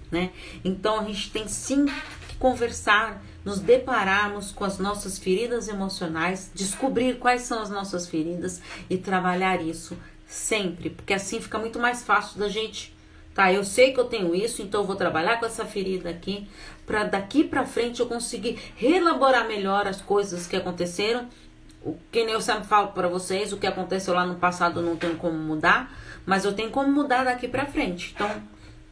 né? 0.10 0.32
Então 0.64 1.02
a 1.02 1.04
gente 1.04 1.32
tem 1.32 1.48
sim 1.48 1.86
que 2.30 2.36
conversar 2.38 3.22
nos 3.48 3.62
depararmos 3.62 4.52
com 4.52 4.66
as 4.66 4.78
nossas 4.78 5.18
feridas 5.18 5.70
emocionais, 5.70 6.52
descobrir 6.54 7.18
quais 7.18 7.44
são 7.44 7.62
as 7.62 7.70
nossas 7.70 8.06
feridas 8.06 8.62
e 8.90 8.98
trabalhar 8.98 9.62
isso 9.62 9.98
sempre, 10.28 10.90
porque 10.90 11.14
assim 11.14 11.40
fica 11.40 11.58
muito 11.58 11.80
mais 11.80 12.04
fácil 12.04 12.38
da 12.38 12.50
gente, 12.50 12.94
tá? 13.34 13.50
Eu 13.50 13.64
sei 13.64 13.94
que 13.94 14.00
eu 14.02 14.04
tenho 14.04 14.36
isso, 14.36 14.62
então 14.62 14.82
eu 14.82 14.86
vou 14.86 14.98
trabalhar 14.98 15.40
com 15.40 15.46
essa 15.46 15.64
ferida 15.64 16.10
aqui 16.10 16.46
para 16.86 17.06
daqui 17.06 17.42
para 17.42 17.66
frente 17.66 18.02
eu 18.02 18.06
conseguir 18.08 18.60
reelaborar 18.76 19.48
melhor 19.48 19.88
as 19.88 20.02
coisas 20.02 20.46
que 20.46 20.58
aconteceram. 20.58 21.30
O 21.82 21.98
que 22.12 22.20
eu 22.20 22.42
sempre 22.42 22.68
falo 22.68 22.90
para 22.90 23.08
vocês, 23.08 23.54
o 23.54 23.58
que 23.58 23.66
aconteceu 23.66 24.14
lá 24.14 24.26
no 24.26 24.36
passado 24.36 24.82
não 24.82 24.98
tem 24.98 25.16
como 25.16 25.38
mudar, 25.38 25.98
mas 26.26 26.44
eu 26.44 26.52
tenho 26.52 26.70
como 26.70 26.92
mudar 26.92 27.24
daqui 27.24 27.48
para 27.48 27.66
frente. 27.66 28.12
Então, 28.14 28.30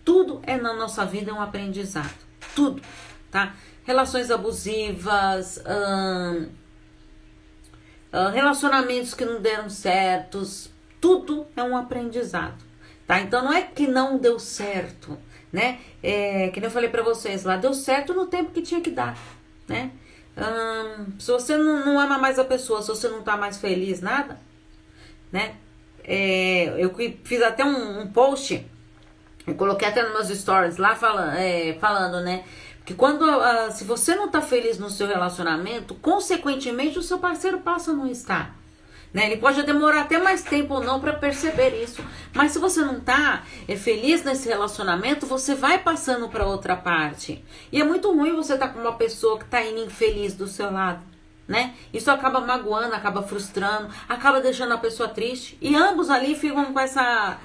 tudo 0.06 0.40
é 0.44 0.56
na 0.56 0.74
nossa 0.74 1.06
vida 1.06 1.30
é 1.32 1.34
um 1.34 1.42
aprendizado. 1.42 2.16
Tudo, 2.56 2.82
tá? 3.30 3.54
Relações 3.86 4.32
abusivas, 4.32 5.64
hum, 5.66 6.50
relacionamentos 8.34 9.14
que 9.14 9.26
não 9.26 9.42
deram 9.42 9.70
certos, 9.70 10.70
tudo 11.00 11.46
é 11.56 11.64
um 11.64 11.78
aprendizado, 11.78 12.64
tá? 13.06 13.20
Então 13.20 13.44
não 13.44 13.54
é 13.54 13.62
que 13.62 13.88
não 13.88 14.18
deu 14.18 14.40
certo, 14.40 15.18
né? 15.52 15.80
É, 16.02 16.50
que 16.50 16.60
nem 16.60 16.68
eu 16.68 16.72
falei 16.72 16.90
para 16.90 17.04
vocês 17.04 17.44
lá, 17.44 17.58
deu 17.58 17.74
certo 17.74 18.14
no 18.14 18.26
tempo 18.28 18.52
que 18.52 18.62
tinha 18.62 18.82
que 18.82 18.90
dar, 18.90 19.18
né? 19.68 19.92
Hum, 20.38 21.14
se 21.20 21.32
você 21.32 21.56
não, 21.56 21.86
não, 21.86 22.00
ama 22.00 22.18
mais 22.18 22.40
a 22.40 22.44
pessoa, 22.44 22.82
se 22.82 22.90
você 22.90 23.08
não 23.08 23.22
tá 23.22 23.38
mais 23.38 23.58
feliz, 23.58 24.02
nada, 24.02 24.40
né? 25.32 25.56
É, 26.04 26.74
eu 26.78 26.94
fiz 27.24 27.42
até 27.42 27.64
um, 27.64 28.02
um, 28.02 28.08
post, 28.08 28.66
eu 29.48 29.56
coloquei 29.56 29.88
até 29.88 30.04
nos 30.04 30.28
meus 30.28 30.40
stories 30.40 30.78
lá 30.78 30.98
é, 31.38 31.74
falando 31.80 32.22
né? 32.22 32.44
Que 32.86 32.94
quando 32.94 33.24
uh, 33.24 33.72
se 33.72 33.84
você 33.84 34.16
não 34.16 34.28
está 34.28 34.42
feliz 34.42 34.78
no 34.78 34.90
seu 34.90 35.08
relacionamento, 35.08 35.96
consequentemente 35.96 37.00
o 37.00 37.04
seu 37.04 37.18
parceiro 37.18 37.60
passa 37.60 37.92
a 37.92 37.94
não 37.94 38.06
estar. 38.06 38.56
Né? 39.12 39.28
Ele 39.28 39.38
pode 39.38 39.64
demorar 39.64 40.02
até 40.02 40.20
mais 40.20 40.44
tempo 40.44 40.74
ou 40.76 40.84
não 40.84 41.00
para 41.00 41.14
perceber 41.14 41.82
isso. 41.82 42.04
Mas 42.34 42.52
se 42.52 42.60
você 42.60 42.82
não 42.82 42.98
está 42.98 43.44
é, 43.68 43.76
feliz 43.76 44.24
nesse 44.24 44.48
relacionamento, 44.48 45.26
você 45.26 45.56
vai 45.56 45.80
passando 45.80 46.28
para 46.28 46.46
outra 46.46 46.76
parte. 46.76 47.44
E 47.72 47.80
é 47.80 47.84
muito 47.84 48.14
ruim 48.14 48.36
você 48.36 48.54
estar 48.54 48.68
tá 48.68 48.74
com 48.74 48.82
uma 48.82 48.94
pessoa 48.98 49.40
que 49.40 49.46
está 49.46 49.64
indo 49.64 49.86
infeliz 49.86 50.34
do 50.34 50.48
seu 50.48 50.70
lado. 50.70 51.02
Né? 51.48 51.74
Isso 51.94 52.12
acaba 52.12 52.42
magoando, 52.42 52.94
acaba 52.94 53.24
frustrando, 53.24 53.90
acaba 54.10 54.42
deixando 54.42 54.74
a 54.74 54.78
pessoa 54.78 55.08
triste. 55.08 55.58
E 55.62 55.76
ambos 55.76 56.10
ali 56.10 56.36
ficam 56.36 56.74
com 56.74 56.80
essa, 56.80 57.38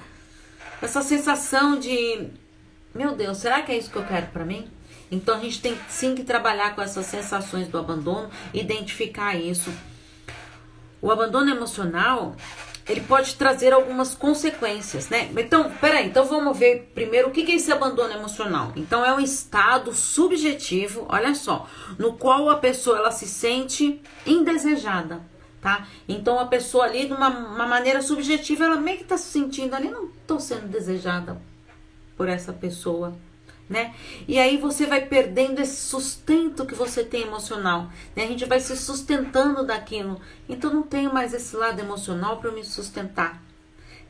essa 0.81 1.01
sensação 1.01 1.79
de: 1.79 2.27
meu 2.93 3.15
Deus, 3.15 3.37
será 3.37 3.61
que 3.61 3.71
é 3.71 3.77
isso 3.77 3.89
que 3.89 3.95
eu 3.95 4.05
quero 4.05 4.27
para 4.27 4.43
mim? 4.43 4.69
Então 5.11 5.35
a 5.35 5.39
gente 5.39 5.61
tem 5.61 5.77
sim 5.89 6.15
que 6.15 6.23
trabalhar 6.23 6.73
com 6.73 6.81
essas 6.81 7.05
sensações 7.05 7.67
do 7.67 7.77
abandono, 7.77 8.29
identificar 8.53 9.35
isso. 9.35 9.69
O 11.01 11.11
abandono 11.11 11.51
emocional, 11.51 12.33
ele 12.87 13.01
pode 13.01 13.35
trazer 13.35 13.73
algumas 13.73 14.15
consequências, 14.15 15.09
né? 15.09 15.29
Então, 15.35 15.69
peraí, 15.81 16.07
então 16.07 16.25
vamos 16.25 16.57
ver 16.57 16.91
primeiro 16.93 17.27
o 17.27 17.31
que 17.31 17.51
é 17.51 17.55
esse 17.55 17.71
abandono 17.71 18.13
emocional. 18.13 18.71
Então, 18.75 19.03
é 19.03 19.13
um 19.13 19.19
estado 19.19 19.93
subjetivo, 19.93 21.05
olha 21.09 21.33
só, 21.35 21.67
no 21.97 22.13
qual 22.13 22.49
a 22.49 22.57
pessoa 22.57 22.97
ela 22.97 23.11
se 23.11 23.27
sente 23.27 24.01
indesejada, 24.25 25.21
tá? 25.59 25.87
Então, 26.07 26.39
a 26.39 26.45
pessoa 26.45 26.85
ali, 26.85 27.07
de 27.07 27.13
uma, 27.13 27.29
maneira 27.67 28.01
subjetiva, 28.01 28.65
ela 28.65 28.77
meio 28.77 28.99
que 28.99 29.03
tá 29.05 29.17
se 29.17 29.31
sentindo 29.31 29.75
ali, 29.75 29.89
não 29.89 30.07
tô 30.27 30.39
sendo 30.39 30.67
desejada 30.67 31.41
por 32.15 32.29
essa 32.29 32.53
pessoa 32.53 33.13
né? 33.71 33.95
E 34.27 34.37
aí 34.37 34.57
você 34.57 34.85
vai 34.85 35.05
perdendo 35.05 35.61
esse 35.61 35.77
sustento 35.77 36.65
que 36.65 36.75
você 36.75 37.05
tem 37.05 37.21
emocional, 37.21 37.89
né? 38.13 38.25
A 38.25 38.27
gente 38.27 38.43
vai 38.43 38.59
se 38.59 38.75
sustentando 38.75 39.65
daquilo. 39.65 40.19
Então 40.49 40.73
não 40.73 40.83
tenho 40.83 41.13
mais 41.13 41.33
esse 41.33 41.55
lado 41.55 41.79
emocional 41.79 42.37
para 42.37 42.51
me 42.51 42.65
sustentar, 42.65 43.41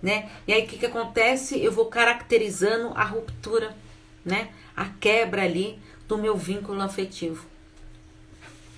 né? 0.02 0.32
E 0.48 0.54
aí 0.54 0.64
o 0.64 0.68
que 0.68 0.80
que 0.80 0.86
acontece? 0.88 1.64
Eu 1.64 1.72
vou 1.72 1.86
caracterizando 1.86 2.92
a 2.96 3.04
ruptura, 3.04 3.76
né? 4.26 4.50
A 4.76 4.86
quebra 4.86 5.44
ali 5.44 5.80
do 6.08 6.18
meu 6.18 6.36
vínculo 6.36 6.82
afetivo. 6.82 7.46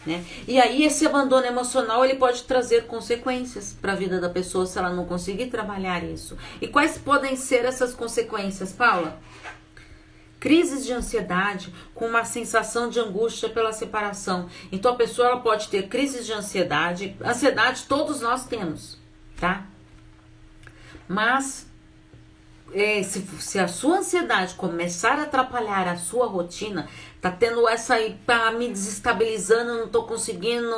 Né? 0.06 0.22
E 0.46 0.60
aí 0.60 0.84
esse 0.84 1.06
abandono 1.06 1.46
emocional 1.46 2.04
ele 2.04 2.16
pode 2.16 2.44
trazer 2.44 2.88
consequências 2.88 3.74
para 3.82 3.94
a 3.94 3.96
vida 3.96 4.20
da 4.20 4.30
pessoa 4.30 4.66
se 4.66 4.78
ela 4.78 4.90
não 4.90 5.06
conseguir 5.06 5.46
trabalhar 5.46 6.04
isso. 6.04 6.38
E 6.60 6.68
quais 6.68 6.98
podem 6.98 7.38
ser 7.38 7.64
essas 7.64 7.94
consequências, 7.94 8.74
Paula? 8.74 9.18
Crises 10.44 10.86
de 10.86 10.92
ansiedade 10.92 11.74
com 11.96 12.06
uma 12.06 12.26
sensação 12.26 12.90
de 12.90 13.00
angústia 13.00 13.48
pela 13.48 13.72
separação. 13.72 14.50
Então 14.74 14.92
a 14.92 14.96
pessoa 14.98 15.30
ela 15.30 15.40
pode 15.40 15.70
ter 15.70 15.88
crises 15.88 16.26
de 16.26 16.34
ansiedade, 16.34 17.16
ansiedade 17.24 17.86
todos 17.88 18.20
nós 18.20 18.46
temos, 18.46 18.98
tá? 19.40 19.66
Mas 21.08 21.66
é, 22.74 23.02
se, 23.04 23.22
se 23.40 23.58
a 23.58 23.70
sua 23.70 24.00
ansiedade 24.00 24.56
começar 24.56 25.18
a 25.18 25.24
atrapalhar 25.24 25.88
a 25.88 25.96
sua 25.96 26.28
rotina, 26.28 26.90
tá 27.24 27.32
tendo 27.32 27.66
essa 27.70 27.94
aí 27.94 28.20
tá 28.28 28.52
me 28.52 28.68
desestabilizando, 28.68 29.78
não 29.78 29.88
tô 29.88 30.04
conseguindo 30.04 30.76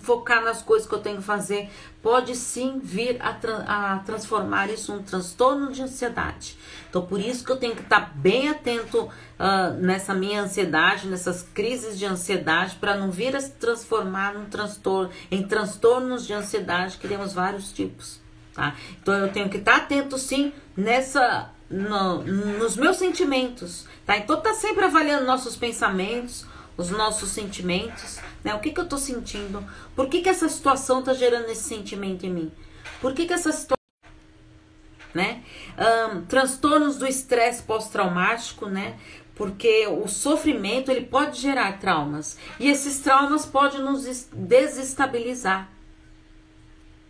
focar 0.00 0.42
nas 0.42 0.62
coisas 0.62 0.88
que 0.88 0.94
eu 0.94 0.98
tenho 0.98 1.18
que 1.18 1.22
fazer, 1.22 1.68
pode 2.02 2.34
sim 2.34 2.80
vir 2.82 3.18
a, 3.20 3.34
tra 3.34 3.56
a 3.68 3.98
transformar 3.98 4.70
isso 4.70 4.94
num 4.94 5.02
transtorno 5.02 5.70
de 5.70 5.82
ansiedade. 5.82 6.56
Então, 6.88 7.04
por 7.04 7.20
isso 7.20 7.44
que 7.44 7.52
eu 7.52 7.58
tenho 7.58 7.76
que 7.76 7.82
estar 7.82 8.00
tá 8.00 8.12
bem 8.14 8.48
atento 8.48 9.02
uh, 9.02 9.74
nessa 9.78 10.14
minha 10.14 10.40
ansiedade, 10.40 11.06
nessas 11.06 11.42
crises 11.42 11.98
de 11.98 12.06
ansiedade, 12.06 12.76
para 12.76 12.96
não 12.96 13.10
vir 13.10 13.36
a 13.36 13.40
se 13.40 13.50
transformar 13.50 14.32
num 14.32 14.46
transtorno, 14.46 15.10
em 15.30 15.46
transtornos 15.46 16.26
de 16.26 16.32
ansiedade, 16.32 16.96
que 16.96 17.06
temos 17.06 17.34
vários 17.34 17.70
tipos. 17.70 18.22
Tá? 18.54 18.74
Então 19.02 19.12
eu 19.12 19.30
tenho 19.30 19.50
que 19.50 19.58
estar 19.58 19.76
atento 19.76 20.16
sim 20.16 20.50
nessa 20.74 21.50
no, 21.70 22.22
nos 22.22 22.76
meus 22.76 22.96
sentimentos, 22.96 23.86
tá? 24.04 24.16
Então 24.16 24.40
tá 24.40 24.54
sempre 24.54 24.84
avaliando 24.84 25.24
nossos 25.24 25.56
pensamentos, 25.56 26.46
os 26.76 26.90
nossos 26.90 27.30
sentimentos, 27.30 28.18
né? 28.42 28.54
O 28.54 28.60
que 28.60 28.70
que 28.70 28.80
eu 28.80 28.88
tô 28.88 28.98
sentindo? 28.98 29.64
Por 29.94 30.08
que 30.08 30.20
que 30.20 30.28
essa 30.28 30.48
situação 30.48 31.02
tá 31.02 31.14
gerando 31.14 31.48
esse 31.48 31.62
sentimento 31.62 32.26
em 32.26 32.30
mim? 32.30 32.52
Por 33.00 33.14
que 33.14 33.26
que 33.26 33.32
essa 33.32 33.52
situação 33.52 33.74
né? 35.14 35.44
Um, 35.78 36.22
transtornos 36.22 36.98
do 36.98 37.06
estresse 37.06 37.62
pós-traumático, 37.62 38.66
né? 38.66 38.98
Porque 39.36 39.86
o 39.86 40.08
sofrimento 40.08 40.90
ele 40.90 41.06
pode 41.06 41.40
gerar 41.40 41.78
traumas 41.78 42.36
e 42.58 42.68
esses 42.68 42.98
traumas 42.98 43.46
podem 43.46 43.80
nos 43.80 44.28
desestabilizar, 44.32 45.70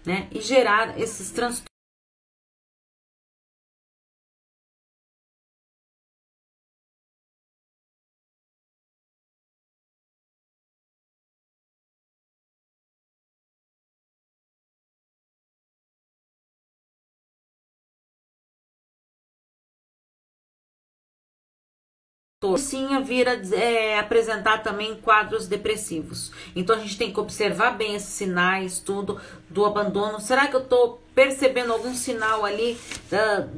né? 0.04 0.28
E 0.30 0.40
gerar 0.40 0.98
esses 1.00 1.30
transtornos. 1.30 1.73
Sim 22.58 23.02
vir 23.02 23.28
a 23.28 23.34
é, 23.56 23.98
apresentar 23.98 24.62
também 24.62 24.94
quadros 24.96 25.46
depressivos. 25.46 26.30
Então 26.54 26.76
a 26.76 26.78
gente 26.78 26.98
tem 26.98 27.12
que 27.12 27.18
observar 27.18 27.72
bem 27.76 27.94
esses 27.94 28.10
sinais, 28.10 28.78
tudo 28.78 29.20
do 29.48 29.64
abandono. 29.64 30.20
Será 30.20 30.46
que 30.46 30.56
eu 30.56 30.60
estou 30.60 31.02
percebendo 31.14 31.72
algum 31.72 31.94
sinal 31.94 32.44
ali 32.44 32.78
uh, 33.12 33.48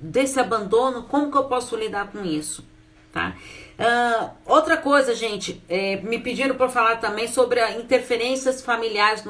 desse 0.00 0.40
abandono? 0.40 1.02
Como 1.04 1.30
que 1.30 1.36
eu 1.36 1.44
posso 1.44 1.76
lidar 1.76 2.10
com 2.10 2.24
isso? 2.24 2.64
Tá? 3.12 3.36
Uh, 3.78 4.30
outra 4.46 4.76
coisa, 4.76 5.14
gente, 5.14 5.62
é, 5.68 5.96
me 5.96 6.18
pediram 6.18 6.56
para 6.56 6.68
falar 6.68 6.96
também 6.96 7.28
sobre 7.28 7.60
interferências 7.76 8.62
familiares 8.62 9.22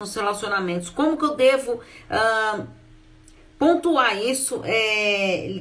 nos 0.00 0.14
relacionamentos. 0.14 0.90
Como 0.90 1.16
que 1.16 1.24
eu 1.24 1.34
devo 1.34 1.72
uh, 1.72 2.66
pontuar 3.58 4.16
isso? 4.16 4.60
É, 4.64 5.60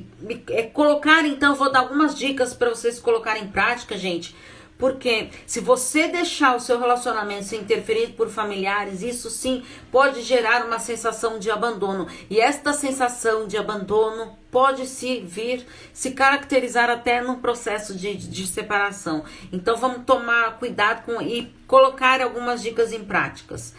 é, 0.52 0.62
colocar, 0.62 1.26
então, 1.26 1.56
vou 1.56 1.72
dar 1.72 1.80
algumas 1.80 2.16
dicas 2.16 2.54
para 2.54 2.70
vocês 2.70 3.00
colocarem 3.00 3.46
em 3.46 3.48
prática, 3.48 3.98
gente. 3.98 4.36
Porque 4.78 5.30
se 5.46 5.60
você 5.60 6.08
deixar 6.08 6.56
o 6.56 6.60
seu 6.60 6.80
relacionamento 6.80 7.46
ser 7.46 7.58
interferido 7.58 8.14
por 8.14 8.30
familiares, 8.30 9.02
isso 9.02 9.30
sim 9.30 9.64
pode 9.92 10.22
gerar 10.22 10.66
uma 10.66 10.78
sensação 10.78 11.40
de 11.40 11.50
abandono. 11.50 12.08
E 12.30 12.40
esta 12.40 12.74
sensação 12.74 13.48
de 13.48 13.58
abandono 13.58 14.38
pode 14.52 14.86
se 14.88 15.20
vir, 15.22 15.66
se 15.92 16.12
caracterizar 16.12 16.92
até 16.92 17.22
no 17.22 17.38
processo 17.38 17.96
de, 17.96 18.16
de 18.16 18.46
separação. 18.46 19.24
Então 19.52 19.76
vamos 19.78 20.06
tomar 20.06 20.60
cuidado 20.60 21.04
com 21.06 21.20
e 21.22 21.52
colocar 21.66 22.22
algumas 22.22 22.62
dicas 22.62 22.94
em 22.94 23.04
práticas. 23.04 23.74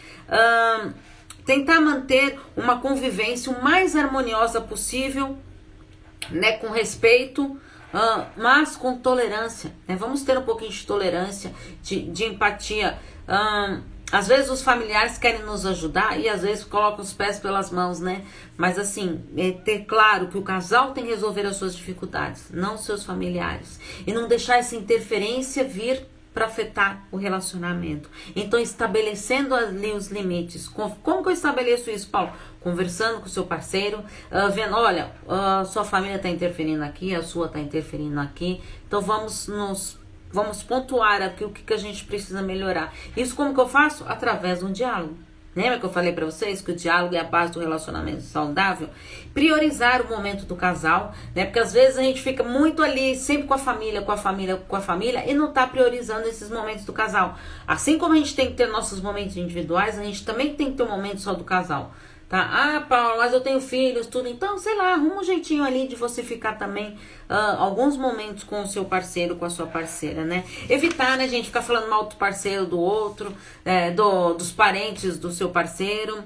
Tentar 1.46 1.80
manter 1.80 2.38
uma 2.56 2.80
convivência 2.80 3.52
o 3.52 3.62
mais 3.62 3.94
harmoniosa 3.94 4.61
possível, 4.61 5.38
né, 6.30 6.58
com 6.58 6.68
respeito 6.68 7.58
mas 8.37 8.77
com 8.77 8.98
tolerância, 8.98 9.72
né? 9.87 9.96
Vamos 9.96 10.22
ter 10.22 10.37
um 10.37 10.42
pouquinho 10.42 10.70
de 10.70 10.87
tolerância, 10.87 11.53
de, 11.83 12.03
de 12.11 12.24
empatia. 12.24 12.98
Às 14.11 14.27
vezes 14.27 14.51
os 14.51 14.62
familiares 14.62 15.18
querem 15.18 15.42
nos 15.42 15.66
ajudar 15.66 16.18
e 16.18 16.29
às 16.29 16.40
vezes 16.42 16.64
colocam 16.64 17.05
os 17.05 17.12
pés 17.12 17.38
pelas 17.38 17.70
mãos, 17.70 18.01
né? 18.01 18.24
Mas 18.57 18.79
assim, 18.79 19.22
é 19.37 19.53
ter 19.53 19.85
claro 19.85 20.29
que 20.29 20.38
o 20.38 20.42
casal 20.42 20.92
tem 20.92 21.05
que 21.05 21.11
resolver 21.11 21.44
as 21.44 21.57
suas 21.57 21.77
dificuldades, 21.77 22.51
não 22.51 22.79
seus 22.79 23.05
familiares. 23.05 23.79
E 24.07 24.12
não 24.12 24.27
deixar 24.27 24.57
essa 24.57 24.74
interferência 24.74 25.62
vir 25.62 26.07
para 26.38 26.46
afetar 26.46 27.05
o 27.11 27.16
relacionamento. 27.16 28.09
Então, 28.37 28.61
estabelecendo 28.61 29.57
ali 29.57 29.90
os 29.90 30.07
limites. 30.07 30.68
Como 30.68 31.20
que 31.20 31.29
eu 31.29 31.33
estabeleço 31.33 31.90
isso, 31.90 32.09
Paulo? 32.09 32.31
Conversando 32.61 33.18
com 33.18 33.27
o 33.27 33.29
seu 33.29 33.44
parceiro, 33.44 33.98
uh, 33.98 34.48
vendo, 34.53 34.77
olha, 34.77 35.11
uh, 35.27 35.66
sua 35.66 35.85
família 35.85 36.14
está 36.14 36.29
interferindo 36.29 36.85
aqui, 36.85 37.12
a 37.12 37.24
sua 37.24 37.46
está 37.46 37.59
interferindo 37.59 38.20
aqui. 38.20 38.61
Então, 38.87 39.01
vamos 39.01 39.48
nos 39.48 39.98
vamos 40.31 40.62
pontuar 40.62 41.22
aqui 41.22 41.42
o 41.42 41.51
que, 41.51 41.62
que 41.62 41.74
a 41.74 41.77
gente 41.77 42.05
precisa 42.05 42.40
melhorar. 42.40 42.94
Isso 43.16 43.35
como 43.35 43.53
que 43.53 43.61
eu 43.61 43.68
faço? 43.68 44.05
Através 44.07 44.61
de 44.61 44.66
um 44.66 44.70
diálogo. 44.70 45.16
Lembra 45.58 45.80
que 45.80 45.86
eu 45.86 45.90
falei 45.90 46.12
para 46.12 46.24
vocês 46.24 46.62
que 46.62 46.70
o 46.70 46.76
diálogo 46.76 47.16
é 47.16 47.18
a 47.18 47.24
base 47.24 47.52
do 47.52 47.58
relacionamento 47.58 48.22
saudável? 48.22 48.88
Priorizar 49.34 50.02
o 50.02 50.08
momento 50.08 50.46
do 50.46 50.54
casal, 50.54 51.12
né? 51.34 51.46
Porque 51.46 51.58
às 51.58 51.72
vezes 51.72 51.98
a 51.98 52.02
gente 52.02 52.22
fica 52.22 52.44
muito 52.44 52.80
ali, 52.80 53.16
sempre 53.16 53.48
com 53.48 53.54
a 53.54 53.58
família, 53.58 54.00
com 54.00 54.12
a 54.12 54.16
família, 54.16 54.54
com 54.68 54.76
a 54.76 54.80
família, 54.80 55.28
e 55.28 55.34
não 55.34 55.52
tá 55.52 55.66
priorizando 55.66 56.28
esses 56.28 56.48
momentos 56.48 56.84
do 56.84 56.92
casal. 56.92 57.36
Assim 57.66 57.98
como 57.98 58.14
a 58.14 58.16
gente 58.18 58.36
tem 58.36 58.46
que 58.46 58.54
ter 58.54 58.68
nossos 58.68 59.00
momentos 59.00 59.36
individuais, 59.36 59.98
a 59.98 60.04
gente 60.04 60.24
também 60.24 60.54
tem 60.54 60.70
que 60.70 60.76
ter 60.76 60.84
um 60.84 60.90
momento 60.90 61.20
só 61.20 61.34
do 61.34 61.42
casal. 61.42 61.92
Tá? 62.28 62.76
Ah, 62.76 62.80
Paulo, 62.82 63.16
mas 63.16 63.32
eu 63.32 63.40
tenho 63.40 63.58
filhos, 63.58 64.06
tudo. 64.06 64.28
Então, 64.28 64.58
sei 64.58 64.76
lá, 64.76 64.92
arruma 64.92 65.20
um 65.20 65.24
jeitinho 65.24 65.64
ali 65.64 65.88
de 65.88 65.96
você 65.96 66.22
ficar 66.22 66.58
também 66.58 66.90
uh, 67.28 67.56
alguns 67.58 67.96
momentos 67.96 68.44
com 68.44 68.62
o 68.62 68.66
seu 68.66 68.84
parceiro, 68.84 69.36
com 69.36 69.46
a 69.46 69.50
sua 69.50 69.66
parceira, 69.66 70.24
né? 70.26 70.44
Evitar, 70.68 71.16
né, 71.16 71.26
gente, 71.26 71.46
ficar 71.46 71.62
falando 71.62 71.88
mal 71.88 72.04
do 72.04 72.16
parceiro 72.16 72.66
do 72.66 72.78
outro, 72.78 73.34
é, 73.64 73.90
do, 73.90 74.34
dos 74.34 74.52
parentes 74.52 75.18
do 75.18 75.32
seu 75.32 75.48
parceiro. 75.48 76.22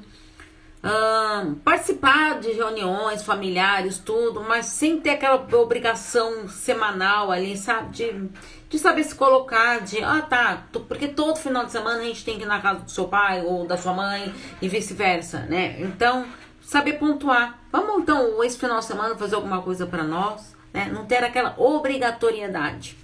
Participar 1.65 2.41
de 2.41 2.51
reuniões 2.53 3.23
familiares, 3.23 3.99
tudo, 3.99 4.43
mas 4.43 4.67
sem 4.67 5.01
ter 5.01 5.11
aquela 5.11 5.37
obrigação 5.57 6.49
semanal 6.49 7.31
ali, 7.31 7.57
sabe? 7.57 7.91
De 7.91 8.31
de 8.73 8.79
saber 8.79 9.05
se 9.05 9.15
colocar, 9.15 9.83
de, 9.83 10.03
ah 10.03 10.23
tá, 10.23 10.65
porque 10.89 11.07
todo 11.07 11.37
final 11.37 11.67
de 11.67 11.73
semana 11.73 12.01
a 12.01 12.05
gente 12.05 12.25
tem 12.25 12.39
que 12.39 12.45
ir 12.45 12.47
na 12.47 12.59
casa 12.59 12.81
do 12.81 12.91
seu 12.91 13.07
pai 13.07 13.45
ou 13.45 13.67
da 13.67 13.77
sua 13.77 13.93
mãe 13.93 14.35
e 14.63 14.67
vice-versa, 14.67 15.41
né? 15.41 15.77
Então, 15.79 16.25
saber 16.63 16.95
pontuar. 16.95 17.59
Vamos 17.71 18.01
então, 18.01 18.43
esse 18.43 18.59
final 18.59 18.79
de 18.79 18.87
semana, 18.87 19.15
fazer 19.15 19.35
alguma 19.35 19.61
coisa 19.61 19.85
para 19.85 20.03
nós, 20.03 20.57
né? 20.73 20.91
Não 20.91 21.05
ter 21.05 21.23
aquela 21.23 21.55
obrigatoriedade. 21.59 22.97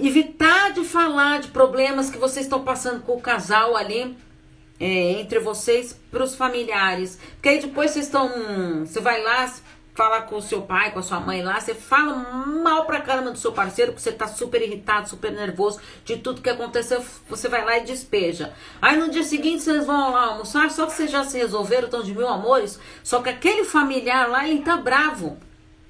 Evitar 0.00 0.72
de 0.72 0.82
falar 0.82 1.40
de 1.40 1.48
problemas 1.48 2.08
que 2.08 2.16
vocês 2.16 2.46
estão 2.46 2.64
passando 2.64 3.02
com 3.02 3.12
o 3.12 3.20
casal 3.20 3.76
ali, 3.76 4.16
é, 4.82 5.20
entre 5.20 5.38
vocês, 5.38 5.96
para 6.10 6.24
os 6.24 6.34
familiares. 6.34 7.16
Porque 7.34 7.48
aí 7.48 7.60
depois 7.60 7.92
vocês 7.92 8.06
estão. 8.06 8.28
Você 8.84 9.00
vai 9.00 9.22
lá, 9.22 9.48
falar 9.94 10.22
com 10.22 10.36
o 10.36 10.42
seu 10.42 10.62
pai, 10.62 10.90
com 10.90 10.98
a 10.98 11.02
sua 11.02 11.20
mãe 11.20 11.40
lá, 11.40 11.60
você 11.60 11.72
fala 11.72 12.14
mal 12.14 12.84
pra 12.84 13.00
caramba 13.00 13.30
do 13.30 13.38
seu 13.38 13.52
parceiro, 13.52 13.92
porque 13.92 14.02
você 14.02 14.10
tá 14.10 14.26
super 14.26 14.60
irritado, 14.60 15.08
super 15.08 15.30
nervoso 15.30 15.80
de 16.04 16.16
tudo 16.16 16.40
que 16.40 16.50
aconteceu, 16.50 17.04
você 17.28 17.48
vai 17.48 17.64
lá 17.64 17.78
e 17.78 17.84
despeja. 17.84 18.52
Aí 18.80 18.96
no 18.96 19.10
dia 19.10 19.22
seguinte 19.22 19.62
vocês 19.62 19.86
vão 19.86 20.12
lá 20.12 20.26
almoçar, 20.28 20.70
só 20.70 20.86
que 20.86 20.92
vocês 20.92 21.10
já 21.10 21.24
se 21.24 21.36
resolveram, 21.36 21.84
estão 21.84 22.02
de 22.02 22.14
mil 22.14 22.26
amores, 22.26 22.80
só 23.04 23.22
que 23.22 23.28
aquele 23.28 23.64
familiar 23.64 24.28
lá, 24.30 24.48
ele 24.48 24.62
tá 24.62 24.76
bravo. 24.76 25.36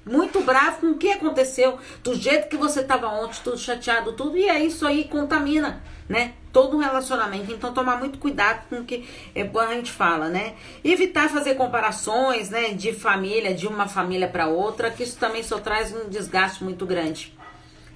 Muito 0.05 0.41
bravo 0.41 0.81
com 0.81 0.87
o 0.87 0.97
que 0.97 1.09
aconteceu, 1.09 1.79
do 2.03 2.13
jeito 2.13 2.49
que 2.49 2.57
você 2.57 2.83
tava 2.83 3.07
ontem, 3.07 3.39
tudo 3.41 3.57
chateado, 3.57 4.11
tudo, 4.11 4.37
e 4.37 4.49
é 4.49 4.61
isso 4.61 4.85
aí 4.85 5.05
contamina 5.05 5.81
né? 6.07 6.33
Todo 6.53 6.77
um 6.77 6.79
relacionamento. 6.79 7.51
Então, 7.51 7.73
tomar 7.73 7.97
muito 7.97 8.19
cuidado 8.19 8.69
com 8.69 8.77
o 8.77 8.85
que 8.85 9.09
é, 9.35 9.41
a 9.41 9.73
gente 9.73 9.91
fala, 9.91 10.29
né? 10.29 10.53
Evitar 10.83 11.29
fazer 11.29 11.55
comparações, 11.55 12.49
né? 12.51 12.69
De 12.69 12.93
família, 12.93 13.53
de 13.53 13.67
uma 13.67 13.87
família 13.87 14.27
para 14.27 14.47
outra, 14.47 14.91
que 14.91 15.03
isso 15.03 15.17
também 15.17 15.43
só 15.43 15.59
traz 15.59 15.91
um 15.91 16.07
desgaste 16.07 16.63
muito 16.63 16.85
grande, 16.85 17.35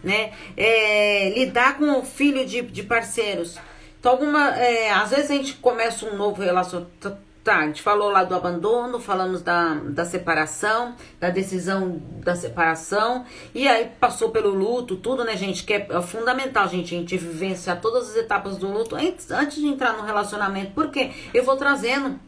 né? 0.04 0.34
É, 0.58 1.30
lidar 1.38 1.78
com 1.78 2.00
o 2.00 2.04
filho 2.04 2.46
de, 2.46 2.63
de 2.63 2.84
parceiros. 2.84 3.60
Então, 4.00 4.12
alguma, 4.12 4.58
é, 4.58 4.91
às 4.91 5.12
vezes 5.12 5.32
a 5.32 5.36
gente 5.36 5.54
começa 5.54 6.06
um 6.06 6.17
novo 6.17 6.41
relacionamento. 6.41 7.27
Tá, 7.48 7.60
a 7.60 7.66
gente 7.68 7.82
falou 7.82 8.10
lá 8.10 8.26
do 8.26 8.36
abandono, 8.36 9.00
falamos 9.00 9.42
da, 9.42 9.76
da 9.76 10.04
separação, 10.04 10.98
da 11.18 11.30
decisão 11.30 12.02
da 12.22 12.36
separação, 12.36 13.26
e 13.56 13.66
aí 13.70 13.90
passou 14.02 14.32
pelo 14.32 14.50
luto, 14.50 14.98
tudo, 14.98 15.24
né, 15.24 15.38
gente? 15.38 15.64
Que 15.64 15.76
é, 15.76 15.88
é 15.90 16.02
fundamental, 16.02 16.68
gente, 16.68 16.94
a 16.94 16.98
gente 16.98 17.16
vivenciar 17.16 17.80
todas 17.80 18.10
as 18.10 18.18
etapas 18.18 18.58
do 18.58 18.70
luto 18.70 18.98
antes, 18.98 19.32
antes 19.32 19.62
de 19.62 19.66
entrar 19.66 19.94
no 19.94 20.04
relacionamento, 20.04 20.74
porque 20.74 21.14
eu 21.34 21.42
vou 21.42 21.56
trazendo 21.56 22.20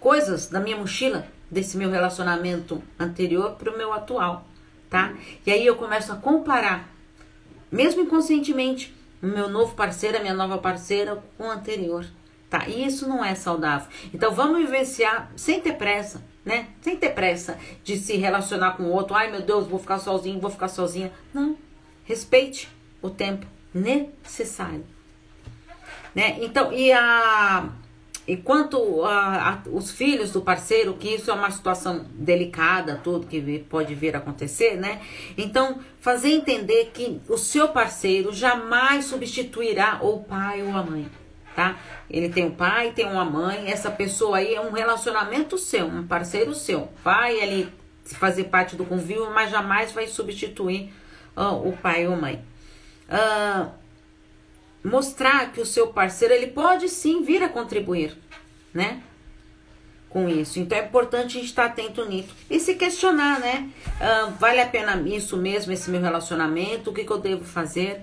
coisas 0.00 0.50
da 0.50 0.60
minha 0.60 0.76
mochila 0.76 1.26
desse 1.50 1.78
meu 1.78 1.90
relacionamento 1.90 2.82
anterior 3.00 3.52
para 3.52 3.72
o 3.72 3.78
meu 3.78 3.90
atual, 3.94 4.46
tá? 4.90 5.14
E 5.46 5.50
aí 5.50 5.64
eu 5.64 5.76
começo 5.76 6.12
a 6.12 6.16
comparar, 6.16 6.90
mesmo 7.72 8.02
inconscientemente, 8.02 8.94
o 9.22 9.26
meu 9.28 9.48
novo 9.48 9.74
parceiro, 9.74 10.18
a 10.18 10.20
minha 10.20 10.34
nova 10.34 10.58
parceira 10.58 11.24
com 11.38 11.44
o 11.44 11.50
anterior. 11.50 12.04
Tá? 12.50 12.66
E 12.66 12.86
isso 12.86 13.06
não 13.06 13.22
é 13.22 13.34
saudável. 13.34 13.88
Então 14.12 14.32
vamos 14.32 14.60
vivenciar 14.60 15.30
sem 15.36 15.60
ter 15.60 15.74
pressa, 15.74 16.24
né? 16.44 16.68
Sem 16.80 16.96
ter 16.96 17.10
pressa 17.10 17.58
de 17.84 17.98
se 17.98 18.16
relacionar 18.16 18.72
com 18.72 18.84
o 18.84 18.90
outro. 18.90 19.14
Ai 19.14 19.30
meu 19.30 19.42
Deus, 19.42 19.66
vou 19.66 19.78
ficar 19.78 19.98
sozinho, 19.98 20.40
vou 20.40 20.50
ficar 20.50 20.68
sozinha. 20.68 21.12
Não. 21.32 21.56
Respeite 22.04 22.68
o 23.02 23.10
tempo 23.10 23.46
necessário. 23.74 24.84
Né? 26.14 26.38
Então, 26.40 26.72
e 26.72 26.90
a 26.90 27.68
enquanto 28.26 29.04
a, 29.04 29.52
a, 29.52 29.62
os 29.70 29.90
filhos 29.90 30.32
do 30.32 30.42
parceiro, 30.42 30.94
que 30.94 31.08
isso 31.08 31.30
é 31.30 31.34
uma 31.34 31.50
situação 31.50 32.04
delicada, 32.12 33.00
tudo 33.02 33.26
que 33.26 33.58
pode 33.70 33.94
vir 33.94 34.14
a 34.14 34.18
acontecer, 34.18 34.76
né? 34.76 35.00
Então, 35.36 35.78
fazer 35.98 36.32
entender 36.32 36.90
que 36.92 37.22
o 37.26 37.38
seu 37.38 37.68
parceiro 37.68 38.30
jamais 38.30 39.06
substituirá 39.06 40.00
o 40.02 40.18
pai 40.24 40.62
ou 40.62 40.76
a 40.76 40.82
mãe 40.82 41.08
tá? 41.54 41.76
Ele 42.08 42.28
tem 42.28 42.44
um 42.44 42.50
pai, 42.50 42.92
tem 42.92 43.06
uma 43.06 43.24
mãe, 43.24 43.70
essa 43.70 43.90
pessoa 43.90 44.38
aí 44.38 44.54
é 44.54 44.60
um 44.60 44.70
relacionamento 44.70 45.58
seu, 45.58 45.86
um 45.86 46.06
parceiro 46.06 46.54
seu. 46.54 46.88
Vai 47.02 47.40
ali 47.40 47.72
fazer 48.04 48.44
parte 48.44 48.76
do 48.76 48.84
convívio, 48.84 49.30
mas 49.32 49.50
jamais 49.50 49.92
vai 49.92 50.06
substituir 50.06 50.92
uh, 51.36 51.68
o 51.68 51.76
pai 51.76 52.06
ou 52.06 52.16
mãe. 52.16 52.42
Uh, 53.08 53.70
mostrar 54.82 55.52
que 55.52 55.60
o 55.60 55.66
seu 55.66 55.88
parceiro 55.88 56.32
ele 56.32 56.48
pode 56.48 56.88
sim 56.88 57.22
vir 57.22 57.42
a 57.42 57.48
contribuir, 57.48 58.16
né? 58.72 59.02
Com 60.08 60.28
isso. 60.28 60.58
Então 60.58 60.78
é 60.78 60.84
importante 60.84 61.36
a 61.36 61.40
gente 61.40 61.50
estar 61.50 61.66
atento 61.66 62.04
nisso. 62.06 62.34
E 62.48 62.58
se 62.58 62.74
questionar, 62.74 63.40
né? 63.40 63.68
Uh, 64.00 64.30
vale 64.38 64.60
a 64.60 64.66
pena 64.66 64.96
isso 65.06 65.36
mesmo, 65.36 65.72
esse 65.72 65.90
meu 65.90 66.00
relacionamento? 66.00 66.90
O 66.90 66.94
que, 66.94 67.04
que 67.04 67.10
eu 67.10 67.18
devo 67.18 67.44
fazer? 67.44 68.02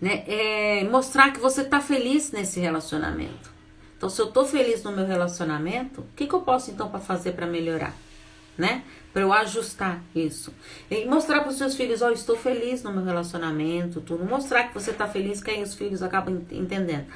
Né? 0.00 0.24
É 0.26 0.84
mostrar 0.84 1.32
que 1.32 1.40
você 1.40 1.64
tá 1.64 1.80
feliz 1.80 2.32
nesse 2.32 2.60
relacionamento. 2.60 3.50
Então, 3.96 4.08
se 4.08 4.20
eu 4.20 4.28
tô 4.28 4.44
feliz 4.44 4.82
no 4.84 4.92
meu 4.92 5.04
relacionamento, 5.04 6.02
o 6.02 6.06
que, 6.14 6.26
que 6.26 6.34
eu 6.34 6.40
posso 6.40 6.70
então 6.70 6.88
para 6.88 7.00
fazer 7.00 7.32
para 7.32 7.46
melhorar, 7.46 7.92
né? 8.56 8.84
Para 9.12 9.22
eu 9.22 9.32
ajustar 9.32 10.00
isso 10.14 10.54
e 10.88 11.04
mostrar 11.04 11.40
para 11.40 11.50
os 11.50 11.58
seus 11.58 11.74
filhos, 11.74 12.00
ó, 12.00 12.08
oh, 12.08 12.12
estou 12.12 12.36
feliz 12.36 12.82
no 12.84 12.92
meu 12.92 13.02
relacionamento, 13.02 14.00
tudo. 14.00 14.24
Mostrar 14.24 14.68
que 14.68 14.74
você 14.74 14.92
tá 14.92 15.08
feliz, 15.08 15.42
que 15.42 15.50
aí 15.50 15.62
os 15.62 15.74
filhos 15.74 16.02
acabam 16.02 16.42
entendendo. 16.52 17.06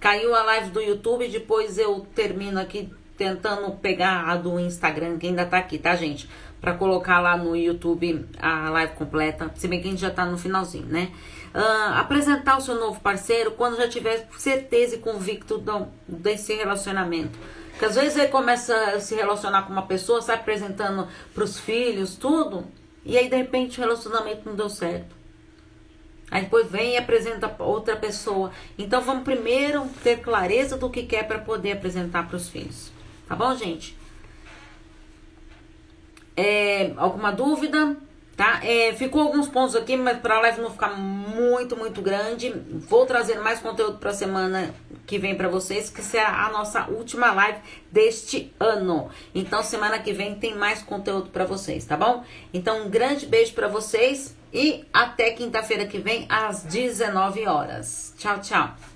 Caiu 0.00 0.34
a 0.34 0.42
live 0.42 0.70
do 0.70 0.80
YouTube, 0.80 1.28
depois 1.28 1.78
eu 1.78 2.04
termino 2.12 2.58
aqui 2.58 2.92
tentando 3.16 3.70
pegar 3.76 4.28
a 4.28 4.36
do 4.36 4.58
Instagram, 4.58 5.18
que 5.18 5.28
ainda 5.28 5.46
tá 5.46 5.58
aqui, 5.58 5.78
tá, 5.78 5.94
gente? 5.94 6.28
Para 6.60 6.74
colocar 6.74 7.20
lá 7.20 7.36
no 7.36 7.54
YouTube 7.54 8.26
a 8.40 8.68
live 8.70 8.94
completa, 8.94 9.52
se 9.54 9.68
bem 9.68 9.80
que 9.80 9.86
a 9.86 9.90
gente 9.92 10.00
já 10.00 10.10
tá 10.10 10.24
no 10.24 10.36
finalzinho, 10.36 10.86
né? 10.86 11.12
Uh, 11.54 11.98
apresentar 11.98 12.56
o 12.58 12.60
seu 12.60 12.74
novo 12.74 13.00
parceiro 13.00 13.52
quando 13.52 13.76
já 13.76 13.88
tiver 13.88 14.28
certeza 14.38 14.96
e 14.96 14.98
convicto 14.98 15.58
do, 15.58 15.86
desse 16.06 16.54
relacionamento. 16.54 17.38
Porque 17.70 17.84
às 17.84 17.94
vezes 17.94 18.16
ele 18.16 18.28
começa 18.28 18.74
a 18.74 19.00
se 19.00 19.14
relacionar 19.14 19.62
com 19.62 19.72
uma 19.72 19.86
pessoa, 19.86 20.22
sai 20.22 20.36
apresentando 20.36 21.08
para 21.34 21.44
os 21.44 21.58
filhos, 21.58 22.16
tudo, 22.16 22.66
e 23.04 23.16
aí 23.18 23.28
de 23.28 23.36
repente 23.36 23.78
o 23.78 23.82
relacionamento 23.82 24.42
não 24.48 24.54
deu 24.54 24.68
certo. 24.68 25.22
Aí 26.30 26.44
depois 26.44 26.70
vem 26.70 26.94
e 26.94 26.96
apresenta 26.96 27.54
outra 27.58 27.94
pessoa. 27.94 28.52
Então 28.78 29.02
vamos 29.02 29.22
primeiro 29.22 29.86
ter 30.02 30.20
clareza 30.20 30.78
do 30.78 30.88
que 30.88 31.02
quer 31.02 31.26
para 31.26 31.38
poder 31.38 31.72
apresentar 31.72 32.26
para 32.26 32.36
os 32.36 32.48
filhos. 32.48 32.90
Tá 33.28 33.36
bom, 33.36 33.54
gente? 33.54 33.96
É, 36.34 36.94
alguma 36.96 37.30
dúvida? 37.30 37.96
Tá? 38.36 38.60
É, 38.64 38.92
ficou 38.94 39.22
alguns 39.22 39.46
pontos 39.46 39.76
aqui, 39.76 39.96
mas 39.96 40.18
para 40.18 40.36
a 40.36 40.40
live 40.40 40.60
não 40.60 40.70
ficar 40.70 40.96
muito, 40.96 41.76
muito 41.76 42.00
grande, 42.00 42.50
vou 42.88 43.04
trazer 43.04 43.38
mais 43.38 43.60
conteúdo 43.60 43.98
para 43.98 44.10
a 44.10 44.14
semana 44.14 44.74
que 45.06 45.18
vem 45.18 45.34
para 45.34 45.48
vocês, 45.48 45.90
que 45.90 46.02
será 46.02 46.46
a 46.46 46.50
nossa 46.50 46.88
última 46.88 47.32
live 47.32 47.58
deste 47.90 48.52
ano. 48.58 49.10
Então, 49.34 49.62
semana 49.62 49.98
que 49.98 50.12
vem 50.12 50.34
tem 50.34 50.54
mais 50.54 50.82
conteúdo 50.82 51.30
para 51.30 51.44
vocês, 51.44 51.84
tá 51.84 51.96
bom? 51.96 52.24
Então, 52.54 52.86
um 52.86 52.90
grande 52.90 53.26
beijo 53.26 53.52
para 53.52 53.68
vocês 53.68 54.34
e 54.52 54.84
até 54.92 55.30
quinta-feira 55.32 55.86
que 55.86 55.98
vem 55.98 56.26
às 56.28 56.62
19 56.62 57.46
horas. 57.46 58.14
Tchau, 58.16 58.40
tchau. 58.40 58.91